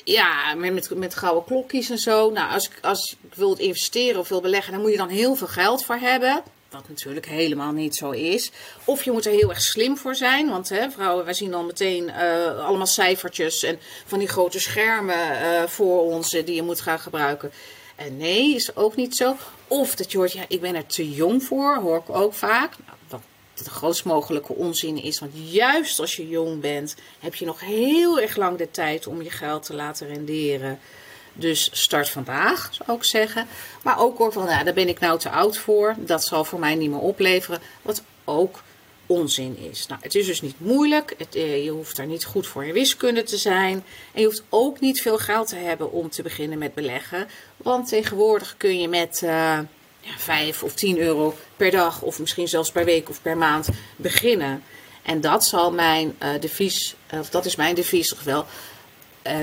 ja, 0.03 0.53
met, 0.55 0.73
met, 0.73 0.95
met 0.95 1.15
gouden 1.15 1.43
klokjes 1.43 1.89
en 1.89 1.97
zo. 1.97 2.31
Nou, 2.31 2.53
als 2.53 2.67
ik, 2.69 2.79
als 2.81 3.15
ik 3.21 3.35
wil 3.35 3.53
investeren 3.53 4.19
of 4.19 4.29
wil 4.29 4.41
beleggen, 4.41 4.73
dan 4.73 4.81
moet 4.81 4.91
je 4.91 4.97
dan 4.97 5.09
heel 5.09 5.35
veel 5.35 5.47
geld 5.47 5.85
voor 5.85 5.95
hebben. 5.95 6.43
Wat 6.69 6.89
natuurlijk 6.89 7.25
helemaal 7.25 7.71
niet 7.71 7.95
zo 7.95 8.11
is. 8.11 8.51
Of 8.83 9.03
je 9.03 9.11
moet 9.11 9.25
er 9.25 9.31
heel 9.31 9.49
erg 9.49 9.61
slim 9.61 9.97
voor 9.97 10.15
zijn. 10.15 10.49
Want 10.49 10.69
hè, 10.69 10.91
vrouwen, 10.91 11.25
wij 11.25 11.33
zien 11.33 11.51
dan 11.51 11.65
meteen 11.65 12.09
eh, 12.09 12.65
allemaal 12.65 12.87
cijfertjes 12.87 13.63
en 13.63 13.79
van 14.05 14.19
die 14.19 14.27
grote 14.27 14.59
schermen 14.59 15.39
eh, 15.39 15.63
voor 15.67 16.01
ons 16.01 16.33
eh, 16.33 16.45
die 16.45 16.55
je 16.55 16.61
moet 16.61 16.81
gaan 16.81 16.99
gebruiken. 16.99 17.51
En 17.95 18.17
nee, 18.17 18.55
is 18.55 18.75
ook 18.75 18.95
niet 18.95 19.15
zo. 19.15 19.35
Of 19.67 19.95
dat 19.95 20.11
je 20.11 20.17
hoort, 20.17 20.31
ja, 20.31 20.45
ik 20.47 20.61
ben 20.61 20.75
er 20.75 20.85
te 20.85 21.11
jong 21.11 21.43
voor, 21.43 21.75
hoor 21.75 21.97
ik 21.97 22.15
ook 22.15 22.33
vaak. 22.33 22.73
Nou, 22.87 22.99
wat 23.09 23.21
de 23.65 23.69
grootst 23.69 24.05
mogelijke 24.05 24.53
onzin 24.53 25.03
is. 25.03 25.19
Want 25.19 25.31
juist 25.33 25.99
als 25.99 26.15
je 26.15 26.27
jong 26.27 26.61
bent, 26.61 26.95
heb 27.19 27.35
je 27.35 27.45
nog 27.45 27.59
heel 27.59 28.19
erg 28.19 28.35
lang 28.35 28.57
de 28.57 28.71
tijd 28.71 29.07
om 29.07 29.21
je 29.21 29.29
geld 29.29 29.63
te 29.63 29.73
laten 29.73 30.07
renderen. 30.07 30.79
Dus 31.39 31.69
start 31.71 32.09
vandaag, 32.09 32.69
zou 32.71 32.97
ik 32.97 33.03
zeggen. 33.03 33.47
Maar 33.83 33.99
ook 33.99 34.17
hoor 34.17 34.31
van, 34.31 34.45
nou, 34.45 34.63
daar 34.63 34.73
ben 34.73 34.87
ik 34.87 34.99
nou 34.99 35.19
te 35.19 35.29
oud 35.29 35.57
voor. 35.57 35.95
Dat 35.97 36.23
zal 36.23 36.45
voor 36.45 36.59
mij 36.59 36.75
niet 36.75 36.89
meer 36.89 36.99
opleveren. 36.99 37.61
Wat 37.81 38.03
ook 38.23 38.61
onzin 39.05 39.57
is. 39.71 39.87
Nou, 39.87 40.01
het 40.03 40.15
is 40.15 40.25
dus 40.25 40.41
niet 40.41 40.59
moeilijk. 40.59 41.13
Het, 41.17 41.35
eh, 41.35 41.63
je 41.63 41.69
hoeft 41.69 41.95
daar 41.95 42.05
niet 42.05 42.25
goed 42.25 42.47
voor 42.47 42.65
in 42.65 42.73
wiskunde 42.73 43.23
te 43.23 43.37
zijn. 43.37 43.83
En 44.13 44.21
je 44.21 44.25
hoeft 44.25 44.43
ook 44.49 44.79
niet 44.79 45.01
veel 45.01 45.17
geld 45.17 45.47
te 45.47 45.55
hebben 45.55 45.91
om 45.91 46.09
te 46.09 46.21
beginnen 46.21 46.57
met 46.57 46.73
beleggen. 46.73 47.27
Want 47.57 47.87
tegenwoordig 47.87 48.55
kun 48.57 48.79
je 48.79 48.87
met 48.87 49.21
uh, 49.23 49.29
ja, 49.99 50.17
5 50.17 50.63
of 50.63 50.73
10 50.73 50.97
euro 50.97 51.35
per 51.55 51.71
dag, 51.71 52.01
of 52.01 52.19
misschien 52.19 52.47
zelfs 52.47 52.71
per 52.71 52.85
week 52.85 53.09
of 53.09 53.21
per 53.21 53.37
maand 53.37 53.69
beginnen. 53.95 54.63
En 55.03 55.21
dat 55.21 55.45
zal 55.45 55.71
mijn 55.71 56.15
uh, 56.23 56.29
devies, 56.39 56.95
of 57.11 57.29
dat 57.29 57.45
is 57.45 57.55
mijn 57.55 57.75
devies 57.75 58.07
toch 58.07 58.23
wel. 58.23 58.45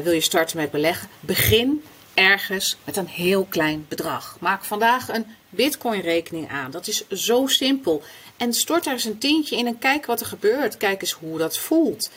Wil 0.02 0.12
je 0.12 0.20
starten 0.20 0.56
met 0.56 0.70
beleggen? 0.70 1.08
Begin 1.20 1.84
ergens 2.14 2.76
met 2.84 2.96
een 2.96 3.06
heel 3.06 3.46
klein 3.48 3.86
bedrag. 3.88 4.36
Maak 4.40 4.64
vandaag 4.64 5.08
een 5.08 5.26
Bitcoin-rekening 5.48 6.50
aan. 6.50 6.70
Dat 6.70 6.86
is 6.86 7.08
zo 7.08 7.46
simpel. 7.46 8.02
En 8.36 8.52
stort 8.52 8.84
daar 8.84 8.92
eens 8.92 9.04
een 9.04 9.18
tientje 9.18 9.56
in 9.56 9.66
en 9.66 9.78
kijk 9.78 10.06
wat 10.06 10.20
er 10.20 10.26
gebeurt. 10.26 10.76
Kijk 10.76 11.00
eens 11.00 11.12
hoe 11.12 11.38
dat 11.38 11.58
voelt. 11.58 12.10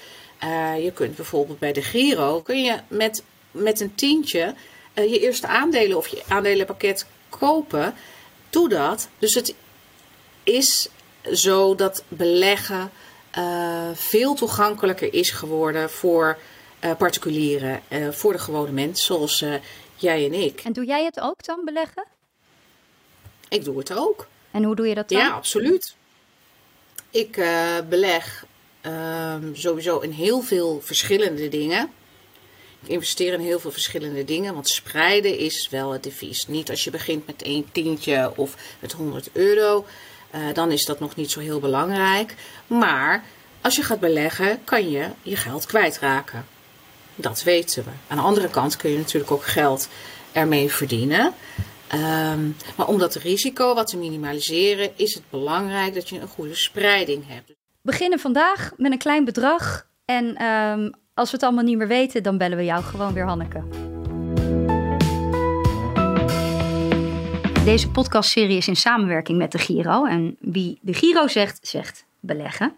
Uh, 0.44 0.84
je 0.84 0.92
kunt 0.92 1.16
bijvoorbeeld 1.16 1.60
bij 1.60 1.74
de 1.74 1.82
Giro, 1.82 2.42
kun 2.42 2.64
je 2.64 2.80
met, 2.88 3.24
met 3.52 3.80
een 3.80 3.96
tientje 3.96 4.54
uh, 4.94 5.12
je 5.12 5.20
eerste 5.20 5.48
aandelen 5.48 5.98
of 5.98 6.08
je 6.08 6.24
aandelenpakket 6.28 7.06
kopen. 7.30 7.94
Doe 8.50 8.70
dat. 8.70 9.08
Dus 9.20 9.34
het 9.34 9.54
is 10.44 10.90
zo 11.34 11.76
dat 11.76 12.04
beleggen 12.08 12.92
veel 13.94 14.36
toegankelijker 14.36 15.14
is 15.14 15.32
geworden 15.32 15.90
voor 15.90 16.38
particulieren, 16.98 17.82
voor 18.12 18.32
de 18.32 18.40
gewone 18.40 18.72
mens, 18.72 19.06
zoals 19.06 19.44
jij 19.96 20.26
en 20.26 20.34
ik. 20.34 20.62
En 20.62 20.74
doe 20.74 20.86
jij 20.86 21.06
het 21.06 21.20
ook 21.20 21.46
dan, 21.46 21.62
beleggen? 21.66 22.06
Ik 23.50 23.64
doe 23.64 23.78
het 23.78 23.94
ook. 23.94 24.28
En 24.52 24.64
hoe 24.64 24.76
doe 24.76 24.88
je 24.88 24.96
dat 24.96 25.10
dan? 25.10 25.20
Ja, 25.20 25.30
absoluut. 25.30 25.96
Ik 27.10 27.36
beleg 27.90 28.46
uh, 28.82 29.36
sowieso 29.54 30.00
in 30.00 30.12
heel 30.12 30.42
veel 30.42 30.82
verschillende 30.84 31.50
dingen. 31.50 31.90
Ik 32.82 32.88
investeer 32.88 33.34
in 33.34 33.40
heel 33.40 33.60
veel 33.60 33.72
verschillende 33.72 34.26
dingen, 34.26 34.54
want 34.54 34.68
spreiden 34.68 35.38
is 35.38 35.70
wel 35.70 35.92
het 35.92 36.04
devies. 36.04 36.48
Niet 36.48 36.70
als 36.70 36.84
je 36.84 36.92
begint 36.92 37.26
met 37.26 37.46
een 37.46 37.66
tientje 37.72 38.32
of 38.36 38.56
met 38.80 38.92
100 38.92 39.30
euro, 39.34 39.86
dan 40.54 40.72
is 40.72 40.86
dat 40.86 41.00
nog 41.00 41.16
niet 41.16 41.32
zo 41.32 41.40
heel 41.40 41.60
belangrijk. 41.60 42.36
Maar 42.68 43.24
als 43.62 43.76
je 43.76 43.84
gaat 43.84 44.00
beleggen, 44.00 44.60
kan 44.64 44.90
je 44.90 45.10
je 45.22 45.36
geld 45.36 45.66
kwijtraken. 45.66 46.46
Dat 47.20 47.44
weten 47.44 47.84
we. 47.84 47.90
Aan 48.08 48.18
de 48.18 48.24
andere 48.24 48.50
kant 48.50 48.76
kun 48.76 48.92
je 48.92 48.98
natuurlijk 48.98 49.32
ook 49.32 49.46
geld 49.46 49.90
ermee 50.32 50.72
verdienen. 50.72 51.34
Um, 51.94 52.56
maar 52.76 52.88
om 52.88 52.98
dat 52.98 53.16
risico 53.16 53.74
wat 53.74 53.88
te 53.88 53.98
minimaliseren, 53.98 54.92
is 54.96 55.14
het 55.14 55.24
belangrijk 55.30 55.94
dat 55.94 56.10
je 56.10 56.20
een 56.20 56.28
goede 56.28 56.56
spreiding 56.56 57.28
hebt. 57.28 57.52
Beginnen 57.82 58.20
vandaag 58.20 58.72
met 58.78 58.92
een 58.92 58.98
klein 58.98 59.26
bedrag. 59.26 59.88
En 60.06 60.44
um, 60.44 60.94
als 61.14 61.30
we 61.30 61.36
het 61.36 61.46
allemaal 61.46 61.64
niet 61.64 61.78
meer 61.78 61.88
weten, 61.88 62.24
dan 62.24 62.38
bellen 62.38 62.58
we 62.58 62.64
jou 62.64 62.84
gewoon 62.84 63.14
weer, 63.14 63.26
Hanneke. 63.26 63.64
Deze 67.66 67.90
podcastserie 67.90 68.58
is 68.58 68.68
in 68.68 68.76
samenwerking 68.76 69.38
met 69.38 69.52
de 69.52 69.58
Giro. 69.58 70.06
En 70.06 70.38
wie 70.40 70.80
de 70.82 70.94
Giro 70.94 71.28
zegt, 71.28 71.68
zegt 71.68 72.06
beleggen. 72.20 72.76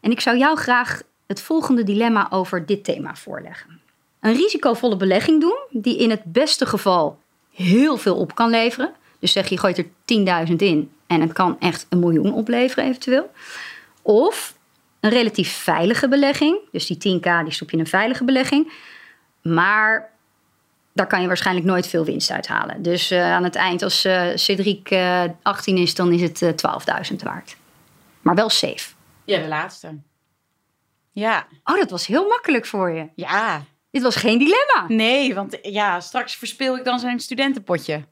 En 0.00 0.10
ik 0.10 0.20
zou 0.20 0.38
jou 0.38 0.56
graag 0.56 1.02
het 1.26 1.42
volgende 1.42 1.84
dilemma 1.84 2.26
over 2.30 2.66
dit 2.66 2.84
thema 2.84 3.14
voorleggen. 3.14 3.80
Een 4.20 4.34
risicovolle 4.34 4.96
belegging 4.96 5.40
doen, 5.40 5.58
die 5.70 5.98
in 5.98 6.10
het 6.10 6.24
beste 6.24 6.66
geval 6.66 7.18
heel 7.54 7.96
veel 7.96 8.16
op 8.16 8.34
kan 8.34 8.50
leveren. 8.50 8.92
Dus 9.18 9.32
zeg 9.32 9.48
je 9.48 9.58
gooit 9.58 9.78
er 9.78 9.86
10.000 10.48 10.54
in 10.56 10.90
en 11.06 11.20
het 11.20 11.32
kan 11.32 11.56
echt 11.60 11.86
een 11.88 11.98
miljoen 11.98 12.32
opleveren 12.32 12.84
eventueel. 12.84 13.30
Of 14.02 14.54
een 15.00 15.10
relatief 15.10 15.52
veilige 15.52 16.08
belegging. 16.08 16.58
Dus 16.72 16.86
die 16.86 16.96
10k 16.96 17.44
die 17.44 17.52
stop 17.52 17.70
je 17.70 17.76
in 17.76 17.82
een 17.82 17.86
veilige 17.86 18.24
belegging. 18.24 18.72
Maar 19.42 20.10
daar 20.92 21.06
kan 21.06 21.20
je 21.20 21.26
waarschijnlijk 21.26 21.66
nooit 21.66 21.86
veel 21.86 22.04
winst 22.04 22.30
uit 22.30 22.46
halen. 22.46 22.82
Dus 22.82 23.12
uh, 23.12 23.32
aan 23.32 23.44
het 23.44 23.54
eind 23.54 23.82
als 23.82 24.04
uh, 24.04 24.28
Cedric 24.34 24.90
uh, 24.90 25.24
18 25.42 25.76
is, 25.76 25.94
dan 25.94 26.12
is 26.12 26.22
het 26.22 26.66
12.000 27.10 27.16
waard. 27.16 27.56
Maar 28.20 28.34
wel 28.34 28.48
safe. 28.48 28.94
Ja, 29.24 29.38
de 29.38 29.48
laatste. 29.48 29.88
Ja. 31.20 31.46
Oh, 31.64 31.76
dat 31.76 31.90
was 31.90 32.06
heel 32.06 32.28
makkelijk 32.28 32.66
voor 32.66 32.90
je. 32.90 33.08
Ja. 33.14 33.62
Dit 33.90 34.02
was 34.02 34.16
geen 34.16 34.38
dilemma. 34.38 34.84
Nee, 34.88 35.34
want 35.34 35.58
ja, 35.62 36.00
straks 36.00 36.36
verspil 36.36 36.76
ik 36.76 36.84
dan 36.84 36.98
zijn 36.98 37.20
studentenpotje. 37.20 38.04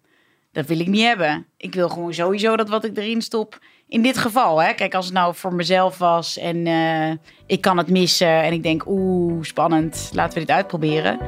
Dat 0.52 0.66
wil 0.66 0.80
ik 0.80 0.86
niet 0.86 1.02
hebben. 1.02 1.46
Ik 1.56 1.74
wil 1.74 1.88
gewoon 1.88 2.14
sowieso 2.14 2.56
dat 2.56 2.68
wat 2.68 2.84
ik 2.84 2.96
erin 2.96 3.22
stop. 3.22 3.58
In 3.88 4.02
dit 4.02 4.18
geval, 4.18 4.62
hè. 4.62 4.72
Kijk, 4.72 4.94
als 4.94 5.04
het 5.04 5.14
nou 5.14 5.34
voor 5.34 5.54
mezelf 5.54 5.98
was 5.98 6.38
en 6.38 6.66
uh, 6.66 7.10
ik 7.46 7.60
kan 7.60 7.78
het 7.78 7.90
missen. 7.90 8.42
En 8.42 8.52
ik 8.52 8.62
denk, 8.62 8.86
oeh, 8.86 9.42
spannend. 9.42 10.10
Laten 10.12 10.34
we 10.34 10.40
dit 10.40 10.54
uitproberen. 10.54 11.18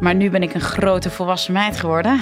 Maar 0.00 0.14
nu 0.14 0.30
ben 0.30 0.42
ik 0.42 0.54
een 0.54 0.60
grote 0.60 1.10
volwassen 1.10 1.52
meid 1.52 1.76
geworden. 1.76 2.20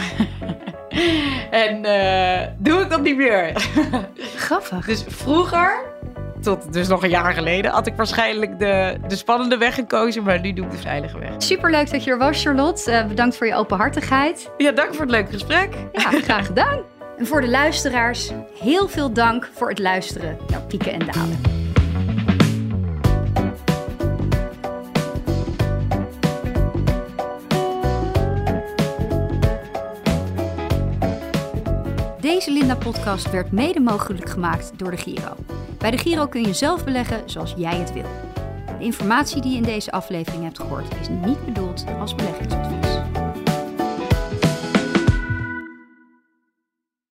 en 1.50 1.84
uh, 1.84 2.48
doe 2.58 2.80
ik 2.80 2.90
dat 2.90 3.02
niet 3.02 3.16
meer. 3.16 3.52
Grappig. 4.46 4.86
Dus 4.86 5.04
vroeger 5.08 5.95
tot 6.46 6.72
dus 6.72 6.88
nog 6.88 7.02
een 7.02 7.10
jaar 7.10 7.32
geleden 7.32 7.70
had 7.70 7.86
ik 7.86 7.96
waarschijnlijk 7.96 8.58
de, 8.58 8.98
de 9.08 9.16
spannende 9.16 9.56
weg 9.56 9.74
gekozen, 9.74 10.22
maar 10.22 10.40
nu 10.40 10.52
doe 10.52 10.64
ik 10.64 10.70
de 10.70 10.76
veilige 10.76 11.18
weg. 11.18 11.30
Superleuk 11.38 11.90
dat 11.90 12.04
je 12.04 12.10
er 12.10 12.18
was, 12.18 12.42
Charlotte. 12.42 12.90
Uh, 12.90 13.06
bedankt 13.06 13.36
voor 13.36 13.46
je 13.46 13.54
openhartigheid. 13.54 14.50
Ja, 14.56 14.72
dank 14.72 14.94
voor 14.94 15.00
het 15.00 15.10
leuke 15.10 15.32
gesprek. 15.32 15.74
Ja, 15.92 16.10
graag 16.28 16.46
gedaan. 16.46 16.78
En 17.18 17.26
voor 17.26 17.40
de 17.40 17.48
luisteraars, 17.48 18.30
heel 18.60 18.88
veel 18.88 19.12
dank 19.12 19.50
voor 19.54 19.68
het 19.68 19.78
luisteren 19.78 20.38
naar 20.50 20.60
Pieken 20.60 20.92
en 20.92 20.98
Dalen. 20.98 21.40
Deze 32.20 32.50
Linda-podcast 32.52 33.30
werd 33.30 33.52
mede 33.52 33.80
mogelijk 33.80 34.28
gemaakt 34.30 34.72
door 34.76 34.90
de 34.90 34.96
Giro. 34.96 35.36
Bij 35.78 35.90
de 35.90 35.98
Giro 35.98 36.26
kun 36.26 36.42
je 36.42 36.52
zelf 36.52 36.84
beleggen 36.84 37.22
zoals 37.30 37.54
jij 37.56 37.76
het 37.76 37.92
wil. 37.92 38.10
De 38.78 38.84
informatie 38.84 39.42
die 39.42 39.50
je 39.50 39.56
in 39.56 39.62
deze 39.62 39.90
aflevering 39.90 40.42
hebt 40.42 40.60
gehoord 40.60 40.94
is 41.00 41.08
niet 41.08 41.44
bedoeld 41.44 41.84
als 42.00 42.14
beleggingsadvies. 42.14 43.15